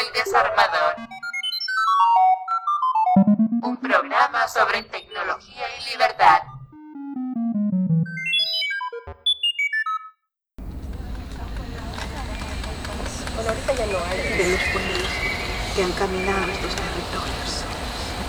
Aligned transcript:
El 0.00 0.12
Desarmador. 0.14 0.96
Un 3.62 3.76
programa 3.76 4.48
sobre 4.48 4.82
tecnología 4.84 5.64
y 5.76 5.90
libertad. 5.90 6.40
Bueno, 13.34 13.50
ahorita 13.50 13.74
ya 13.74 13.86
no 13.86 13.98
hay. 14.08 14.38
de 14.38 14.50
los 14.52 14.60
pueblos 14.72 15.08
que 15.76 15.82
han 15.82 15.92
caminado 15.92 16.50
estos 16.50 16.74
territorios. 16.76 17.64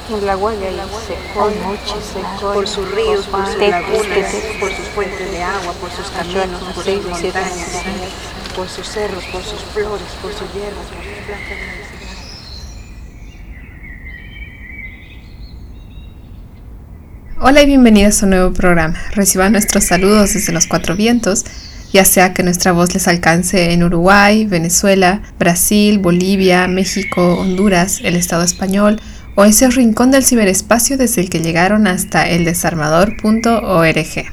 En 0.10 0.26
la 0.26 0.36
huella 0.36 0.72
y 0.72 1.34
Por 1.34 1.56
noches, 1.56 2.16
por 2.42 2.68
sus 2.68 2.92
ríos, 2.92 3.28
por 3.28 3.46
sus 3.46 3.56
lagunas, 3.56 4.36
por 4.60 4.74
sus 4.74 4.88
fuentes 4.90 5.32
de 5.32 5.42
agua, 5.42 5.74
por 5.80 5.92
sus 5.92 6.10
caminos, 6.10 6.64
por 6.76 6.84
sus 6.84 7.06
montañas, 7.06 7.84
por 8.58 8.68
sus 8.68 8.90
cerros, 8.90 9.24
por 9.26 9.44
sus 9.44 9.62
flores, 9.62 10.08
por 10.22 10.34
sus 10.34 10.52
hierbas, 10.54 10.86
por 10.88 11.11
Hola 17.44 17.64
y 17.64 17.66
bienvenidos 17.66 18.22
a 18.22 18.26
un 18.26 18.30
nuevo 18.30 18.54
programa. 18.54 18.98
Reciban 19.14 19.52
nuestros 19.52 19.84
saludos 19.84 20.34
desde 20.34 20.54
los 20.54 20.68
cuatro 20.68 20.96
vientos, 20.96 21.44
ya 21.92 22.06
sea 22.06 22.34
que 22.34 22.44
nuestra 22.44 22.72
voz 22.72 22.94
les 22.94 23.08
alcance 23.08 23.74
en 23.74 23.84
Uruguay, 23.84 24.46
Venezuela, 24.46 25.22
Brasil, 25.40 26.00
Bolivia, 26.00 26.68
México, 26.68 27.40
Honduras, 27.40 28.00
el 28.04 28.16
Estado 28.16 28.44
español 28.44 29.02
o 29.36 29.44
ese 29.44 29.70
rincón 29.70 30.12
del 30.12 30.24
ciberespacio 30.24 30.98
desde 30.98 31.22
el 31.22 31.30
que 31.30 31.40
llegaron 31.40 31.88
hasta 31.88 32.30
eldesarmador.org. 32.30 34.26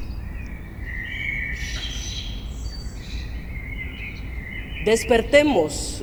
Despertemos, 4.85 5.98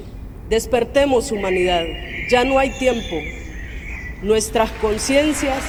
despertemos 0.48 1.32
humanidad, 1.32 1.84
ya 2.30 2.44
no 2.44 2.58
hay 2.58 2.70
tiempo. 2.78 3.16
Nuestras 4.22 4.70
conciencias 4.72 5.62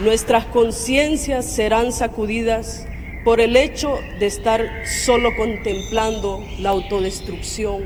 Nuestras 0.00 0.46
conciencias 0.46 1.44
serán 1.44 1.92
sacudidas 1.92 2.86
por 3.22 3.38
el 3.38 3.54
hecho 3.54 3.98
de 4.18 4.26
estar 4.26 4.86
solo 4.86 5.36
contemplando 5.36 6.42
la 6.58 6.70
autodestrucción 6.70 7.82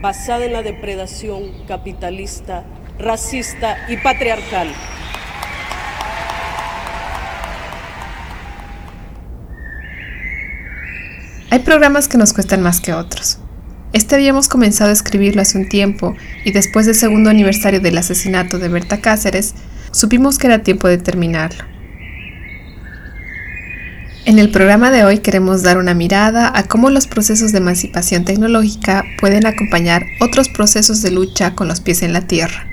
basada 0.00 0.44
en 0.44 0.52
la 0.52 0.62
depredación 0.62 1.50
capitalista, 1.66 2.64
racista 3.00 3.84
y 3.88 3.96
patriarcal. 3.96 4.68
Programas 11.64 12.08
que 12.08 12.18
nos 12.18 12.32
cuestan 12.32 12.62
más 12.62 12.80
que 12.80 12.92
otros. 12.92 13.38
Este 13.92 14.14
habíamos 14.14 14.48
comenzado 14.48 14.90
a 14.90 14.92
escribirlo 14.92 15.42
hace 15.42 15.58
un 15.58 15.68
tiempo 15.68 16.14
y 16.44 16.52
después 16.52 16.86
del 16.86 16.94
segundo 16.94 17.30
aniversario 17.30 17.80
del 17.80 17.98
asesinato 17.98 18.58
de 18.58 18.68
Berta 18.68 19.00
Cáceres, 19.00 19.54
supimos 19.90 20.38
que 20.38 20.48
era 20.48 20.62
tiempo 20.62 20.88
de 20.88 20.98
terminarlo. 20.98 21.64
En 24.26 24.38
el 24.38 24.50
programa 24.50 24.90
de 24.90 25.04
hoy 25.04 25.18
queremos 25.18 25.62
dar 25.62 25.76
una 25.78 25.94
mirada 25.94 26.50
a 26.54 26.64
cómo 26.64 26.90
los 26.90 27.06
procesos 27.06 27.52
de 27.52 27.58
emancipación 27.58 28.24
tecnológica 28.24 29.04
pueden 29.20 29.46
acompañar 29.46 30.02
otros 30.20 30.48
procesos 30.48 31.02
de 31.02 31.10
lucha 31.10 31.54
con 31.54 31.68
los 31.68 31.80
pies 31.80 32.02
en 32.02 32.12
la 32.12 32.22
tierra. 32.22 32.66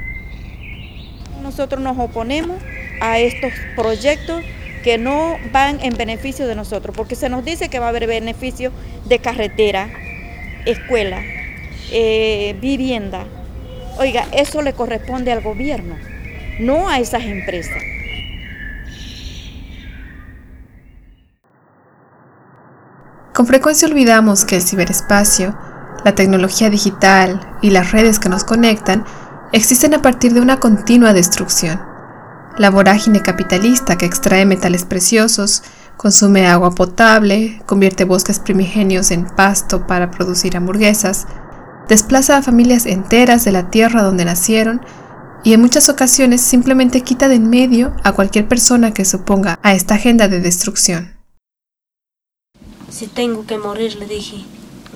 Nosotros 1.43 1.81
nos 1.81 1.99
oponemos 1.99 2.57
a 3.01 3.19
estos 3.19 3.51
proyectos 3.75 4.43
que 4.83 4.97
no 4.97 5.37
van 5.51 5.79
en 5.81 5.95
beneficio 5.95 6.47
de 6.47 6.55
nosotros, 6.55 6.95
porque 6.95 7.15
se 7.15 7.29
nos 7.29 7.45
dice 7.45 7.69
que 7.69 7.79
va 7.79 7.87
a 7.87 7.89
haber 7.89 8.07
beneficio 8.07 8.71
de 9.05 9.19
carretera, 9.19 9.89
escuela, 10.65 11.21
eh, 11.91 12.55
vivienda. 12.61 13.25
Oiga, 13.97 14.25
eso 14.31 14.61
le 14.61 14.73
corresponde 14.73 15.31
al 15.31 15.41
gobierno, 15.41 15.95
no 16.59 16.89
a 16.89 16.99
esas 16.99 17.23
empresas. 17.23 17.81
Con 23.33 23.47
frecuencia 23.47 23.87
olvidamos 23.87 24.45
que 24.45 24.57
el 24.57 24.61
ciberespacio, 24.61 25.57
la 26.03 26.15
tecnología 26.15 26.69
digital 26.69 27.57
y 27.61 27.69
las 27.69 27.91
redes 27.91 28.19
que 28.19 28.29
nos 28.29 28.43
conectan 28.43 29.05
existen 29.51 29.93
a 29.93 30.01
partir 30.01 30.33
de 30.33 30.41
una 30.41 30.59
continua 30.59 31.13
destrucción. 31.13 31.90
La 32.57 32.69
vorágine 32.69 33.21
capitalista 33.21 33.97
que 33.97 34.05
extrae 34.05 34.45
metales 34.45 34.85
preciosos, 34.85 35.63
consume 35.97 36.47
agua 36.47 36.71
potable, 36.71 37.61
convierte 37.65 38.03
bosques 38.05 38.39
primigenios 38.39 39.11
en 39.11 39.25
pasto 39.25 39.87
para 39.87 40.11
producir 40.11 40.57
hamburguesas, 40.57 41.27
desplaza 41.87 42.37
a 42.37 42.41
familias 42.41 42.85
enteras 42.85 43.43
de 43.45 43.51
la 43.51 43.69
tierra 43.69 44.03
donde 44.03 44.25
nacieron 44.25 44.81
y 45.43 45.53
en 45.53 45.61
muchas 45.61 45.89
ocasiones 45.89 46.41
simplemente 46.41 47.01
quita 47.01 47.27
de 47.27 47.35
en 47.35 47.49
medio 47.49 47.95
a 48.03 48.11
cualquier 48.11 48.47
persona 48.47 48.93
que 48.93 49.05
se 49.05 49.17
oponga 49.17 49.59
a 49.63 49.73
esta 49.73 49.95
agenda 49.95 50.27
de 50.27 50.39
destrucción. 50.39 51.15
Si 52.89 53.07
tengo 53.07 53.45
que 53.45 53.57
morir, 53.57 53.95
le 53.95 54.05
dije, 54.05 54.45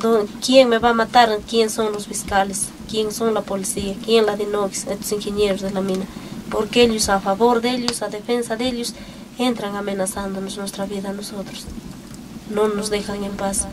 "¿Dó- 0.02 0.28
¿quién 0.46 0.70
me 0.70 0.78
va 0.80 0.90
a 0.90 0.94
matar? 0.94 1.30
¿Quién 1.50 1.70
son 1.70 1.92
los 1.94 2.08
fiscales? 2.08 2.70
¿Quién 2.90 3.12
son 3.12 3.34
la 3.34 3.42
policía? 3.42 3.96
¿Quién 4.04 4.26
la 4.26 4.36
DINOX? 4.36 4.86
Estos 4.88 5.12
ingenieros 5.14 5.62
de 5.62 5.72
la 5.72 5.82
mina. 5.82 6.06
Porque 6.50 6.84
ellos, 6.84 7.10
a 7.10 7.20
favor 7.20 7.62
de 7.62 7.72
ellos, 7.72 8.02
a 8.02 8.10
defensa 8.10 8.56
de 8.56 8.68
ellos, 8.68 8.94
entran 9.38 9.76
amenazándonos 9.76 10.58
nuestra 10.58 10.86
vida 10.86 11.10
a 11.10 11.14
nosotros. 11.14 11.66
No 12.54 12.68
nos 12.68 12.90
dejan 12.90 13.24
en 13.24 13.32
paz. 13.32 13.68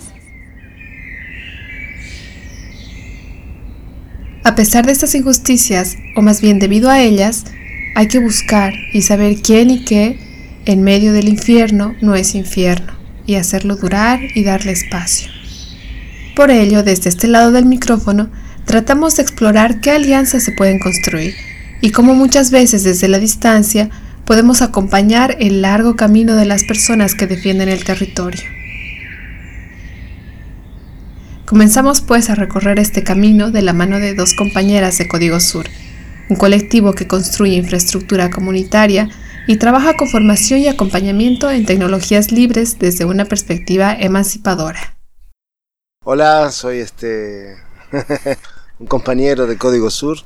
A 4.45 4.55
pesar 4.55 4.87
de 4.87 4.93
estas 4.93 5.15
injusticias, 5.15 5.97
o 6.17 6.23
más 6.23 6.41
bien 6.41 6.59
debido 6.59 6.91
a 6.91 7.01
ellas, 7.01 7.45
hay 7.95 8.09
que 8.09 8.19
buscar 8.19 8.75
y 8.93 9.03
saber 9.03 9.41
quién 9.41 9.71
y 9.71 9.85
qué 9.85 10.19
en 10.65 10.83
medio 10.83 11.13
del 11.13 11.29
infierno 11.29 11.95
no 12.01 12.15
es 12.15 12.35
infierno, 12.35 12.93
y 13.27 13.37
hacerlo 13.37 13.77
durar 13.77 14.21
y 14.35 14.43
darle 14.43 14.73
espacio. 14.73 15.31
Por 16.35 16.51
ello, 16.51 16.83
desde 16.83 17.09
este 17.09 17.29
lado 17.29 17.53
del 17.53 17.67
micrófono, 17.67 18.31
tratamos 18.65 19.17
de 19.17 19.23
explorar 19.23 19.81
qué 19.81 19.91
alianzas 19.91 20.43
se 20.43 20.53
pueden 20.53 20.79
construir 20.79 21.35
y 21.83 21.91
cómo 21.91 22.15
muchas 22.15 22.51
veces 22.51 22.85
desde 22.85 23.09
la 23.09 23.19
distancia 23.19 23.91
podemos 24.25 24.63
acompañar 24.63 25.37
el 25.41 25.61
largo 25.61 25.97
camino 25.97 26.37
de 26.37 26.47
las 26.47 26.63
personas 26.63 27.15
que 27.15 27.27
defienden 27.27 27.69
el 27.69 27.85
territorio. 27.85 28.41
Comenzamos 31.45 32.01
pues 32.01 32.31
a 32.31 32.37
recorrer 32.37 32.79
este 32.79 33.03
camino 33.03 33.51
de 33.51 33.61
la 33.61 33.75
mano 33.75 33.99
de 33.99 34.15
dos 34.15 34.33
compañeras 34.33 34.97
de 34.97 35.09
Código 35.09 35.41
Sur, 35.41 35.67
un 36.31 36.37
colectivo 36.37 36.95
que 36.95 37.09
construye 37.09 37.57
infraestructura 37.57 38.31
comunitaria 38.31 39.11
y 39.49 39.57
trabaja 39.57 39.97
con 39.97 40.09
formación 40.09 40.61
y 40.61 40.69
acompañamiento 40.69 41.51
en 41.51 41.67
tecnologías 41.67 42.31
libres 42.31 42.79
desde 42.79 43.05
una 43.05 43.25
perspectiva 43.25 43.93
emancipadora. 43.93 44.97
Hola, 46.05 46.51
soy 46.53 46.79
este 46.79 47.57
un 48.79 48.87
compañero 48.87 49.49
de 49.49 49.59
Código 49.59 49.91
Sur. 49.91 50.19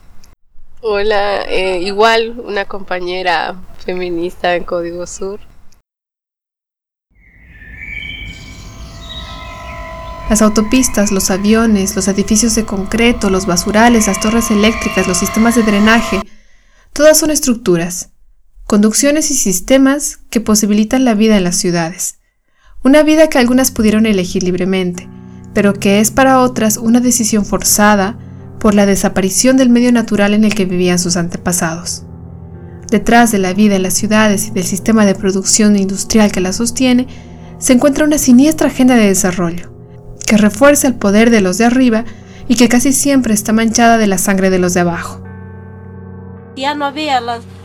Hola, 0.89 1.43
eh, 1.43 1.81
igual 1.83 2.39
una 2.39 2.65
compañera 2.65 3.61
feminista 3.85 4.55
en 4.55 4.63
Código 4.63 5.05
Sur. 5.09 5.41
Las 10.31 10.43
autopistas, 10.43 11.11
los 11.11 11.33
aviones, 11.33 11.97
los 11.97 12.07
edificios 12.07 12.55
de 12.55 12.65
concreto, 12.65 13.31
los 13.31 13.47
basurales, 13.47 14.07
las 14.07 14.21
torres 14.21 14.53
eléctricas, 14.53 15.09
los 15.09 15.19
sistemas 15.19 15.57
de 15.57 15.65
drenaje, 15.65 16.21
todas 16.93 17.19
son 17.19 17.33
estructuras, 17.33 18.10
conducciones 18.65 19.33
y 19.33 19.34
sistemas 19.34 20.21
que 20.31 20.41
posibilitan 20.41 21.05
la 21.05 21.15
vida 21.15 21.37
en 21.37 21.43
las 21.43 21.57
ciudades. 21.57 22.21
Una 22.84 23.03
vida 23.03 23.28
que 23.28 23.39
algunas 23.39 23.72
pudieron 23.72 24.07
elegir 24.07 24.45
libremente, 24.45 25.09
pero 25.53 25.75
que 25.75 25.99
es 25.99 26.13
para 26.13 26.39
otras 26.39 26.77
una 26.77 27.01
decisión 27.01 27.45
forzada 27.45 28.21
por 28.59 28.75
la 28.75 28.87
desaparición 28.87 29.57
del 29.57 29.71
medio 29.71 29.93
natural 29.93 30.35
en 30.35 30.45
el 30.45 30.55
que 30.55 30.65
vivían 30.65 30.99
sus 30.99 31.17
antepasados. 31.17 32.05
Detrás 32.91 33.33
de 33.33 33.39
la 33.39 33.53
vida 33.53 33.77
en 33.77 33.83
las 33.83 33.95
ciudades 33.95 34.49
y 34.49 34.51
del 34.51 34.65
sistema 34.65 35.05
de 35.05 35.15
producción 35.15 35.77
industrial 35.77 36.31
que 36.31 36.41
la 36.41 36.53
sostiene, 36.53 37.07
se 37.59 37.73
encuentra 37.73 38.05
una 38.05 38.19
siniestra 38.19 38.69
agenda 38.69 38.95
de 38.95 39.07
desarrollo, 39.07 39.73
que 40.27 40.37
refuerza 40.37 40.87
el 40.87 40.95
poder 40.95 41.31
de 41.31 41.41
los 41.41 41.59
de 41.59 41.65
arriba 41.65 42.05
y 42.49 42.57
que 42.57 42.69
casi 42.69 42.93
siempre 42.93 43.35
está 43.35 43.53
manchada 43.53 43.99
de 43.99 44.07
la 44.07 44.19
sangre 44.19 44.51
de 44.51 44.59
los 44.59 44.75
de 44.75 44.81
abajo. 44.81 45.23
Ya 46.57 46.75
no 46.75 46.85
había 46.85 47.21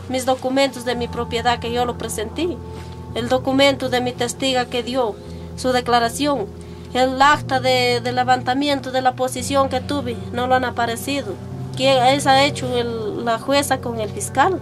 mis 0.08 0.26
documentos 0.26 0.84
de 0.84 0.96
mi 0.96 1.08
propiedad 1.08 1.60
que 1.60 1.72
yo 1.72 1.84
lo 1.84 1.96
presenté. 1.98 2.56
El 3.14 3.28
documento 3.28 3.88
de 3.88 4.00
mi 4.00 4.12
testiga 4.12 4.66
que 4.66 4.82
dio 4.82 5.14
su 5.56 5.72
declaración. 5.72 6.46
El 6.94 7.20
acta 7.22 7.58
de, 7.60 8.00
de 8.02 8.12
levantamiento 8.12 8.90
de 8.92 9.00
la 9.00 9.14
posición 9.16 9.68
que 9.68 9.80
tuve 9.80 10.16
no 10.32 10.46
lo 10.46 10.54
han 10.54 10.64
aparecido. 10.64 11.34
¿Qué 11.76 12.14
es 12.14 12.26
ha 12.26 12.44
hecho 12.44 12.66
el- 12.76 13.24
la 13.24 13.38
jueza 13.38 13.78
con 13.78 13.98
el 14.00 14.10
fiscal? 14.10 14.60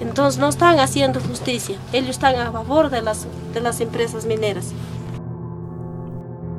Entonces 0.00 0.40
no 0.40 0.48
están 0.48 0.80
haciendo 0.80 1.20
justicia. 1.20 1.76
Ellos 1.92 2.10
están 2.10 2.36
a 2.36 2.50
favor 2.50 2.90
de 2.90 3.02
las, 3.02 3.26
de 3.52 3.60
las 3.60 3.80
empresas 3.80 4.24
mineras. 4.24 4.66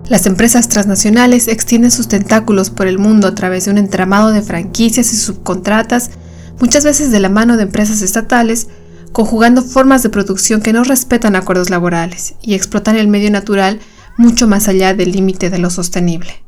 Las 0.09 0.25
empresas 0.27 0.69
transnacionales 0.69 1.47
extienden 1.47 1.89
sus 1.89 2.07
tentáculos 2.07 2.69
por 2.69 2.87
el 2.87 2.99
mundo 2.99 3.27
a 3.27 3.35
través 3.35 3.65
de 3.65 3.71
un 3.71 3.77
entramado 3.77 4.31
de 4.31 4.41
franquicias 4.41 5.11
y 5.13 5.15
subcontratas, 5.17 6.11
muchas 6.59 6.83
veces 6.83 7.09
de 7.11 7.19
la 7.19 7.29
mano 7.29 7.57
de 7.57 7.63
empresas 7.63 8.01
estatales, 8.01 8.67
conjugando 9.11 9.61
formas 9.61 10.03
de 10.03 10.09
producción 10.09 10.61
que 10.61 10.73
no 10.73 10.83
respetan 10.83 11.35
acuerdos 11.35 11.69
laborales 11.69 12.35
y 12.41 12.53
explotan 12.53 12.95
el 12.97 13.07
medio 13.07 13.31
natural 13.31 13.79
mucho 14.17 14.47
más 14.47 14.67
allá 14.67 14.93
del 14.93 15.11
límite 15.11 15.49
de 15.49 15.59
lo 15.59 15.69
sostenible. 15.69 16.43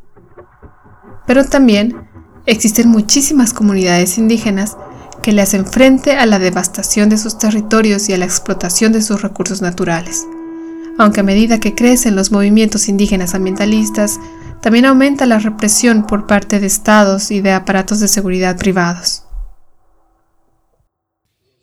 Pero 1.26 1.46
también 1.46 2.08
existen 2.46 2.90
muchísimas 2.90 3.54
comunidades 3.54 4.18
indígenas 4.18 4.78
que 5.24 5.32
le 5.32 5.42
hacen 5.42 5.66
frente 5.66 6.14
a 6.14 6.26
la 6.26 6.38
devastación 6.38 7.10
de 7.10 7.18
sus 7.18 7.38
territorios 7.38 8.10
y 8.10 8.14
a 8.14 8.18
la 8.18 8.26
explotación 8.26 8.92
de 8.92 9.02
sus 9.02 9.22
recursos 9.22 9.62
naturales. 9.62 10.26
Aunque 10.98 11.22
a 11.22 11.24
medida 11.24 11.60
que 11.60 11.76
crecen 11.76 12.16
los 12.16 12.32
movimientos 12.32 12.88
indígenas 12.88 13.34
ambientalistas, 13.34 14.20
también 14.62 14.86
aumenta 14.86 15.26
la 15.26 15.40
represión 15.40 16.06
por 16.06 16.28
parte 16.28 16.60
de 16.60 16.68
estados 16.68 17.32
y 17.32 17.42
de 17.42 17.52
aparatos 17.52 18.00
de 18.00 18.08
seguridad 18.08 18.58
privados. 18.58 19.24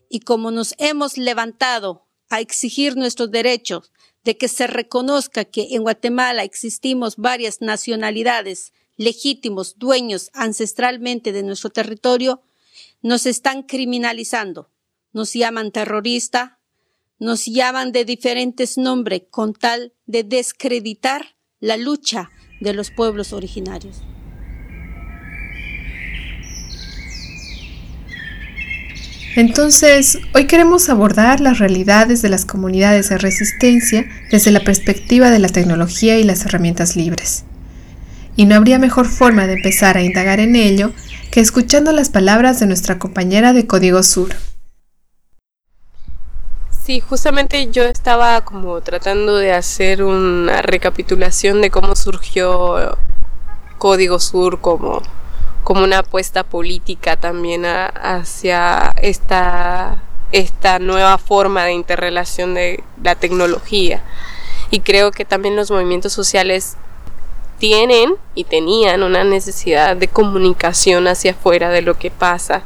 Y 0.08 0.20
como 0.20 0.50
nos 0.50 0.74
hemos 0.78 1.16
levantado 1.16 2.06
a 2.28 2.40
exigir 2.40 2.96
nuestros 2.96 3.30
derechos, 3.30 3.92
de 4.24 4.36
que 4.36 4.48
se 4.48 4.66
reconozca 4.66 5.44
que 5.44 5.68
en 5.74 5.82
Guatemala 5.82 6.44
existimos 6.44 7.16
varias 7.16 7.60
nacionalidades 7.60 8.72
legítimos 8.96 9.78
dueños 9.78 10.30
ancestralmente 10.32 11.32
de 11.32 11.42
nuestro 11.42 11.70
territorio, 11.70 12.42
nos 13.00 13.26
están 13.26 13.62
criminalizando, 13.62 14.70
nos 15.12 15.32
llaman 15.32 15.72
terrorista, 15.72 16.60
nos 17.18 17.46
llaman 17.46 17.92
de 17.92 18.04
diferentes 18.04 18.78
nombres 18.78 19.22
con 19.30 19.54
tal 19.54 19.92
de 20.06 20.24
descreditar 20.24 21.36
la 21.60 21.76
lucha 21.76 22.30
de 22.60 22.74
los 22.74 22.90
pueblos 22.90 23.32
originarios. 23.32 24.02
Entonces, 29.34 30.18
hoy 30.34 30.46
queremos 30.46 30.90
abordar 30.90 31.40
las 31.40 31.58
realidades 31.58 32.20
de 32.20 32.28
las 32.28 32.44
comunidades 32.44 33.08
de 33.08 33.16
resistencia 33.16 34.04
desde 34.30 34.50
la 34.50 34.60
perspectiva 34.60 35.30
de 35.30 35.38
la 35.38 35.48
tecnología 35.48 36.18
y 36.18 36.24
las 36.24 36.44
herramientas 36.44 36.96
libres. 36.96 37.44
Y 38.36 38.44
no 38.44 38.56
habría 38.56 38.78
mejor 38.78 39.06
forma 39.06 39.46
de 39.46 39.54
empezar 39.54 39.96
a 39.96 40.02
indagar 40.02 40.38
en 40.38 40.54
ello 40.54 40.92
que 41.30 41.40
escuchando 41.40 41.92
las 41.92 42.10
palabras 42.10 42.60
de 42.60 42.66
nuestra 42.66 42.98
compañera 42.98 43.54
de 43.54 43.66
Código 43.66 44.02
Sur. 44.02 44.34
Sí, 46.84 47.00
justamente 47.00 47.70
yo 47.70 47.84
estaba 47.84 48.42
como 48.42 48.82
tratando 48.82 49.36
de 49.36 49.54
hacer 49.54 50.02
una 50.02 50.60
recapitulación 50.60 51.62
de 51.62 51.70
cómo 51.70 51.96
surgió 51.96 52.98
Código 53.78 54.18
Sur 54.18 54.60
como, 54.60 55.00
como 55.64 55.84
una 55.84 56.00
apuesta 56.00 56.44
política 56.44 57.16
también 57.16 57.64
hacia 57.64 58.92
esta, 59.00 60.02
esta 60.32 60.78
nueva 60.78 61.18
forma 61.18 61.64
de 61.64 61.72
interrelación 61.72 62.54
de 62.54 62.82
la 63.02 63.14
tecnología. 63.14 64.02
Y 64.70 64.80
creo 64.80 65.10
que 65.10 65.24
también 65.24 65.56
los 65.56 65.70
movimientos 65.70 66.12
sociales 66.12 66.76
tienen 67.58 68.14
y 68.34 68.44
tenían 68.44 69.02
una 69.02 69.22
necesidad 69.22 69.96
de 69.96 70.08
comunicación 70.08 71.06
hacia 71.06 71.32
afuera 71.32 71.70
de 71.70 71.82
lo 71.82 71.98
que 71.98 72.10
pasa 72.10 72.62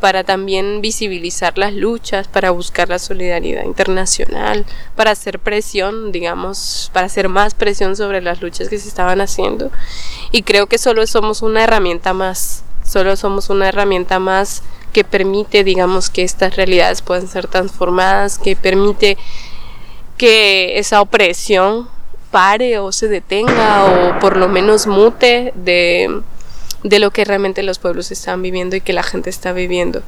para 0.00 0.24
también 0.24 0.80
visibilizar 0.80 1.58
las 1.58 1.72
luchas, 1.72 2.28
para 2.28 2.50
buscar 2.50 2.88
la 2.88 2.98
solidaridad 2.98 3.64
internacional, 3.64 4.64
para 4.96 5.10
hacer 5.10 5.38
presión, 5.38 6.12
digamos, 6.12 6.90
para 6.92 7.06
hacer 7.06 7.28
más 7.28 7.54
presión 7.54 7.96
sobre 7.96 8.20
las 8.20 8.40
luchas 8.40 8.68
que 8.68 8.78
se 8.78 8.88
estaban 8.88 9.20
haciendo. 9.20 9.70
Y 10.32 10.42
creo 10.42 10.66
que 10.66 10.78
solo 10.78 11.06
somos 11.06 11.42
una 11.42 11.64
herramienta 11.64 12.12
más, 12.12 12.62
solo 12.84 13.16
somos 13.16 13.50
una 13.50 13.68
herramienta 13.68 14.18
más 14.18 14.62
que 14.92 15.04
permite, 15.04 15.64
digamos, 15.64 16.10
que 16.10 16.22
estas 16.22 16.56
realidades 16.56 17.02
puedan 17.02 17.28
ser 17.28 17.46
transformadas, 17.46 18.38
que 18.38 18.56
permite 18.56 19.18
que 20.16 20.78
esa 20.78 21.00
opresión 21.00 21.88
pare 22.30 22.78
o 22.78 22.92
se 22.92 23.08
detenga 23.08 23.84
o 23.84 24.18
por 24.18 24.36
lo 24.36 24.48
menos 24.48 24.86
mute 24.86 25.52
de, 25.54 26.22
de 26.82 26.98
lo 26.98 27.10
que 27.10 27.24
realmente 27.24 27.62
los 27.62 27.78
pueblos 27.78 28.10
están 28.10 28.42
viviendo 28.42 28.76
y 28.76 28.80
que 28.80 28.92
la 28.92 29.02
gente 29.02 29.30
está 29.30 29.52
viviendo. 29.52 30.02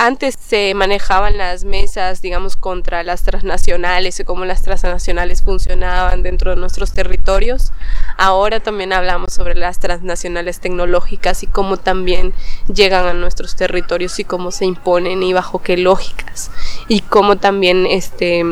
Antes 0.00 0.36
se 0.38 0.74
manejaban 0.74 1.38
las 1.38 1.64
mesas, 1.64 2.22
digamos, 2.22 2.56
contra 2.56 3.02
las 3.02 3.24
transnacionales 3.24 4.20
y 4.20 4.24
cómo 4.24 4.44
las 4.44 4.62
transnacionales 4.62 5.42
funcionaban 5.42 6.22
dentro 6.22 6.52
de 6.52 6.56
nuestros 6.56 6.92
territorios. 6.92 7.72
Ahora 8.16 8.60
también 8.60 8.92
hablamos 8.92 9.32
sobre 9.32 9.56
las 9.56 9.80
transnacionales 9.80 10.60
tecnológicas 10.60 11.42
y 11.42 11.48
cómo 11.48 11.78
también 11.78 12.32
llegan 12.72 13.06
a 13.06 13.12
nuestros 13.12 13.56
territorios 13.56 14.20
y 14.20 14.24
cómo 14.24 14.52
se 14.52 14.66
imponen 14.66 15.24
y 15.24 15.32
bajo 15.32 15.62
qué 15.62 15.76
lógicas. 15.76 16.52
Y 16.86 17.00
cómo 17.00 17.34
también 17.34 17.84
este 17.84 18.44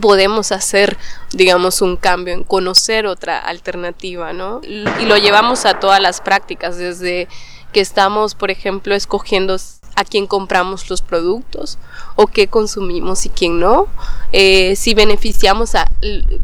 podemos 0.00 0.52
hacer, 0.52 0.96
digamos, 1.32 1.82
un 1.82 1.96
cambio 1.96 2.34
en 2.34 2.44
conocer 2.44 3.06
otra 3.06 3.38
alternativa, 3.38 4.32
¿no? 4.32 4.60
Y 4.62 5.06
lo 5.06 5.16
llevamos 5.16 5.66
a 5.66 5.80
todas 5.80 6.00
las 6.00 6.20
prácticas, 6.20 6.76
desde 6.76 7.28
que 7.72 7.80
estamos, 7.80 8.34
por 8.34 8.50
ejemplo, 8.50 8.94
escogiendo 8.94 9.56
a 9.94 10.04
quién 10.04 10.26
compramos 10.26 10.88
los 10.88 11.02
productos 11.02 11.78
o 12.16 12.26
qué 12.26 12.48
consumimos 12.48 13.26
y 13.26 13.28
quién 13.28 13.60
no, 13.60 13.88
eh, 14.32 14.74
si 14.76 14.94
beneficiamos 14.94 15.74
a, 15.74 15.90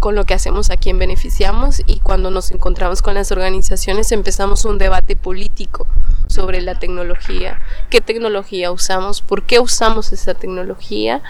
con 0.00 0.14
lo 0.14 0.24
que 0.24 0.34
hacemos 0.34 0.70
a 0.70 0.76
quién 0.76 0.98
beneficiamos. 0.98 1.82
Y 1.86 2.00
cuando 2.00 2.30
nos 2.30 2.50
encontramos 2.50 3.02
con 3.02 3.14
las 3.14 3.32
organizaciones 3.32 4.12
empezamos 4.12 4.64
un 4.64 4.78
debate 4.78 5.16
político 5.16 5.86
sobre 6.26 6.60
la 6.60 6.78
tecnología, 6.78 7.58
qué 7.90 8.00
tecnología 8.00 8.70
usamos, 8.70 9.22
por 9.22 9.44
qué 9.44 9.60
usamos 9.60 10.12
esa 10.12 10.34
tecnología 10.34 11.22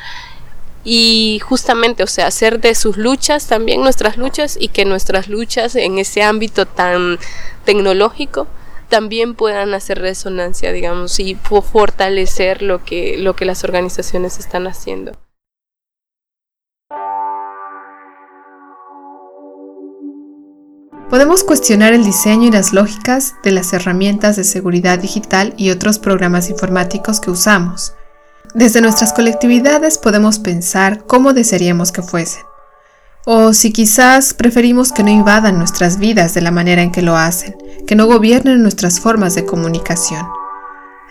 y 0.85 1.41
justamente, 1.45 2.03
o 2.03 2.07
sea, 2.07 2.29
hacer 2.29 2.61
de 2.61 2.75
sus 2.75 2.97
luchas 2.97 3.47
también 3.47 3.83
nuestras 3.83 4.17
luchas 4.17 4.57
y 4.59 4.69
que 4.69 4.85
nuestras 4.85 5.29
luchas 5.29 5.75
en 5.77 5.99
ese 5.99 6.23
ámbito 6.23 6.67
tan 6.67 7.19
tecnológico 7.65 8.47
también 8.89 9.35
puedan 9.35 9.75
hacer 9.75 9.99
resonancia, 9.99 10.73
digamos, 10.73 11.21
y 11.21 11.35
fortalecer 11.35 12.63
lo 12.63 12.85
que, 12.85 13.17
lo 13.19 13.37
que 13.37 13.45
las 13.45 13.65
organizaciones 13.65 14.39
están 14.39 14.67
haciendo. 14.67 15.13
Podemos 21.11 21.43
cuestionar 21.43 21.95
el 21.95 22.05
diseño 22.05 22.49
y 22.49 22.51
las 22.51 22.75
lógicas 22.75 23.35
de 23.43 23.51
las 23.51 23.73
herramientas 23.73 24.37
de 24.37 24.45
seguridad 24.45 24.99
digital 24.99 25.55
y 25.57 25.71
otros 25.71 25.99
programas 25.99 26.51
informáticos 26.51 27.19
que 27.21 27.31
usamos 27.31 27.95
desde 28.59 28.81
nuestras 28.81 29.13
colectividades 29.13 29.99
podemos 29.99 30.41
pensar 30.41 31.05
cómo 31.07 31.33
desearíamos 31.33 31.93
que 31.93 32.03
fuesen, 32.03 32.43
o 33.25 33.53
si 33.53 33.73
quizás 33.73 34.35
preferimos 34.35 34.91
que 34.91 35.05
no 35.05 35.11
invadan 35.11 35.59
nuestras 35.59 36.01
vidas 36.01 36.35
de 36.35 36.41
la 36.41 36.51
manera 36.51 36.83
en 36.83 36.91
que 36.91 37.01
lo 37.01 37.17
hacen, 37.17 37.57
que 37.87 37.95
no 37.95 38.07
gobiernen 38.07 38.61
nuestras 38.61 38.99
formas 38.99 39.37
de 39.37 39.45
comunicación. 39.45 40.27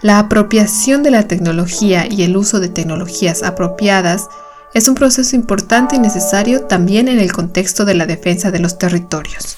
La 0.02 0.20
apropiación 0.20 1.04
de 1.04 1.12
la 1.12 1.30
tecnología 1.30 2.06
y 2.06 2.24
el 2.24 2.36
uso 2.36 2.60
de 2.60 2.68
tecnologías 2.68 3.44
apropiadas 3.44 4.28
es 4.74 4.90
un 4.90 4.96
proceso 4.96 5.34
importante 5.38 5.96
y 5.96 6.00
necesario 6.00 6.66
también 6.66 7.08
en 7.08 7.20
el 7.20 7.32
contexto 7.32 7.86
de 7.86 7.94
la 7.94 8.06
defensa 8.06 8.52
de 8.52 8.60
los 8.60 8.78
territorios. 8.78 9.58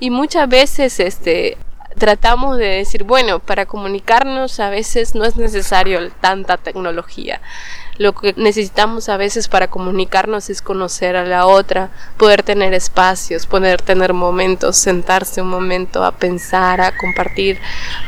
Y 0.00 0.08
muchas 0.08 0.48
veces 0.48 0.98
este, 1.00 1.58
tratamos 1.96 2.58
de 2.58 2.66
decir, 2.66 3.04
bueno, 3.04 3.38
para 3.38 3.66
comunicarnos 3.66 4.60
a 4.60 4.70
veces 4.70 5.14
no 5.14 5.24
es 5.24 5.36
necesario 5.36 6.10
tanta 6.20 6.56
tecnología. 6.56 7.40
Lo 7.98 8.14
que 8.14 8.32
necesitamos 8.36 9.08
a 9.08 9.16
veces 9.16 9.48
para 9.48 9.66
comunicarnos 9.66 10.50
es 10.50 10.62
conocer 10.62 11.16
a 11.16 11.24
la 11.24 11.46
otra, 11.46 11.90
poder 12.16 12.44
tener 12.44 12.72
espacios, 12.72 13.46
poder 13.46 13.82
tener 13.82 14.12
momentos, 14.12 14.76
sentarse 14.76 15.42
un 15.42 15.48
momento 15.48 16.04
a 16.04 16.12
pensar, 16.12 16.80
a 16.80 16.96
compartir, 16.96 17.58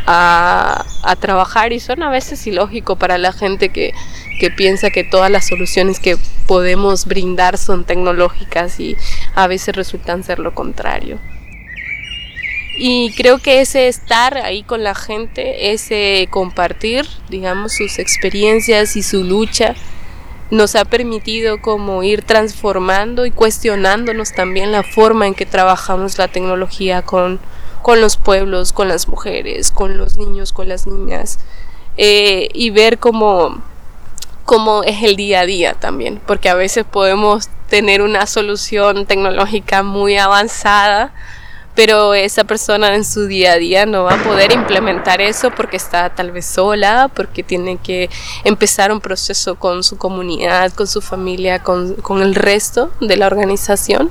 a, 0.07 0.85
trabajar. 1.19 1.73
Y 1.73 1.81
son 1.81 2.05
a 2.05 2.11
veces 2.11 2.47
ilógico 2.47 2.95
para 2.95 3.19
la 3.19 3.33
gente 3.33 3.71
que, 3.71 3.93
que 4.39 4.51
piensa 4.51 4.91
que 4.91 5.03
todas 5.03 5.31
las 5.31 5.49
soluciones 5.49 5.99
que 5.99 6.17
podemos 6.47 7.07
brindar 7.07 7.59
son 7.59 7.85
tecnológicas 7.85 8.79
y 8.79 8.97
a 9.35 9.49
veces 9.49 9.75
resultan 9.75 10.23
ser 10.23 10.39
lo 10.39 10.55
contrario. 10.55 11.19
Y 12.83 13.13
creo 13.13 13.37
que 13.37 13.61
ese 13.61 13.89
estar 13.89 14.39
ahí 14.39 14.63
con 14.63 14.83
la 14.83 14.95
gente, 14.95 15.75
ese 15.75 16.27
compartir, 16.31 17.07
digamos, 17.29 17.75
sus 17.75 17.99
experiencias 17.99 18.97
y 18.97 19.03
su 19.03 19.23
lucha, 19.23 19.75
nos 20.51 20.75
ha 20.77 20.87
permitido 20.87 21.61
como 21.61 22.03
ir 22.03 22.23
transformando 22.23 23.27
y 23.27 23.33
cuestionándonos 23.33 24.33
también 24.33 24.73
la 24.73 24.83
forma 24.83 25.27
en 25.27 25.35
que 25.35 25.45
trabajamos 25.45 26.17
la 26.17 26.29
tecnología 26.29 27.03
con, 27.03 27.39
con 27.83 28.01
los 28.01 28.17
pueblos, 28.17 28.73
con 28.73 28.89
las 28.89 29.09
mujeres, 29.09 29.73
con 29.73 29.99
los 29.99 30.17
niños, 30.17 30.55
con 30.55 30.71
las 30.71 30.87
niñas, 30.87 31.39
eh, 31.99 32.49
y 32.55 32.71
ver 32.71 32.99
cómo, 32.99 33.63
cómo 34.47 34.85
es 34.85 35.03
el 35.03 35.17
día 35.17 35.41
a 35.41 35.47
día 35.47 35.75
también, 35.75 36.19
porque 36.27 36.49
a 36.49 36.55
veces 36.55 36.87
podemos 36.91 37.51
tener 37.69 38.01
una 38.01 38.25
solución 38.25 39.05
tecnológica 39.05 39.83
muy 39.83 40.17
avanzada, 40.17 41.13
pero 41.83 42.13
esa 42.13 42.45
persona 42.45 42.95
en 42.95 43.07
su 43.07 43.27
día 43.27 43.53
a 43.53 43.57
día 43.57 43.87
no 43.87 44.05
va 44.05 44.17
a 44.17 44.23
poder 44.23 44.53
implementar 44.53 45.23
eso 45.23 45.51
porque 45.51 45.79
está 45.79 46.11
tal 46.11 46.31
vez 46.31 46.45
sola, 46.45 47.09
porque 47.09 47.43
tiene 47.43 47.79
que 47.79 48.11
empezar 48.45 48.93
un 48.93 49.01
proceso 49.01 49.55
con 49.55 49.83
su 49.83 49.97
comunidad, 49.97 50.75
con 50.75 50.87
su 50.87 51.01
familia, 51.01 51.63
con, 51.63 51.95
con 51.95 52.21
el 52.21 52.35
resto 52.35 52.91
de 53.01 53.17
la 53.17 53.27
organización. 53.27 54.11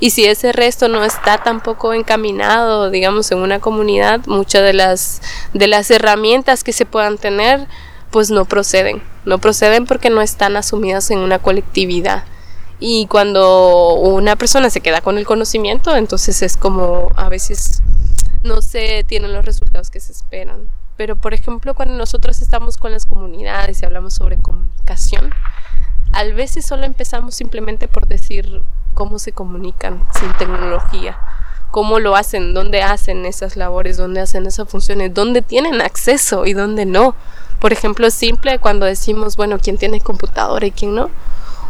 Y 0.00 0.10
si 0.10 0.24
ese 0.24 0.50
resto 0.50 0.88
no 0.88 1.04
está 1.04 1.38
tampoco 1.38 1.94
encaminado, 1.94 2.90
digamos, 2.90 3.30
en 3.30 3.38
una 3.38 3.60
comunidad, 3.60 4.26
muchas 4.26 4.64
de 4.64 4.72
las, 4.72 5.22
de 5.54 5.68
las 5.68 5.88
herramientas 5.92 6.64
que 6.64 6.72
se 6.72 6.86
puedan 6.86 7.18
tener, 7.18 7.68
pues 8.10 8.32
no 8.32 8.46
proceden. 8.46 9.00
No 9.24 9.38
proceden 9.38 9.86
porque 9.86 10.10
no 10.10 10.22
están 10.22 10.56
asumidas 10.56 11.12
en 11.12 11.20
una 11.20 11.38
colectividad. 11.38 12.24
Y 12.78 13.06
cuando 13.06 13.94
una 13.94 14.36
persona 14.36 14.68
se 14.68 14.80
queda 14.80 15.00
con 15.00 15.16
el 15.16 15.26
conocimiento, 15.26 15.96
entonces 15.96 16.42
es 16.42 16.56
como 16.56 17.10
a 17.16 17.28
veces 17.28 17.82
no 18.42 18.60
se 18.60 19.04
tienen 19.04 19.32
los 19.32 19.44
resultados 19.44 19.90
que 19.90 20.00
se 20.00 20.12
esperan. 20.12 20.68
Pero 20.96 21.16
por 21.16 21.32
ejemplo, 21.32 21.74
cuando 21.74 21.94
nosotros 21.94 22.40
estamos 22.42 22.76
con 22.76 22.92
las 22.92 23.06
comunidades 23.06 23.80
y 23.80 23.86
hablamos 23.86 24.14
sobre 24.14 24.36
comunicación, 24.36 25.30
a 26.12 26.24
veces 26.24 26.66
solo 26.66 26.84
empezamos 26.84 27.34
simplemente 27.34 27.88
por 27.88 28.06
decir 28.06 28.62
cómo 28.94 29.18
se 29.18 29.32
comunican 29.32 30.02
sin 30.18 30.32
tecnología, 30.34 31.18
cómo 31.70 31.98
lo 31.98 32.14
hacen, 32.14 32.54
dónde 32.54 32.82
hacen 32.82 33.24
esas 33.24 33.56
labores, 33.56 33.96
dónde 33.96 34.20
hacen 34.20 34.46
esas 34.46 34.68
funciones, 34.68 35.12
dónde 35.14 35.40
tienen 35.42 35.80
acceso 35.80 36.44
y 36.46 36.52
dónde 36.52 36.84
no. 36.84 37.14
Por 37.58 37.72
ejemplo, 37.72 38.10
simple 38.10 38.58
cuando 38.58 38.84
decimos, 38.84 39.36
bueno, 39.36 39.58
quién 39.58 39.78
tiene 39.78 40.00
computadora 40.00 40.66
y 40.66 40.72
quién 40.72 40.94
no 40.94 41.10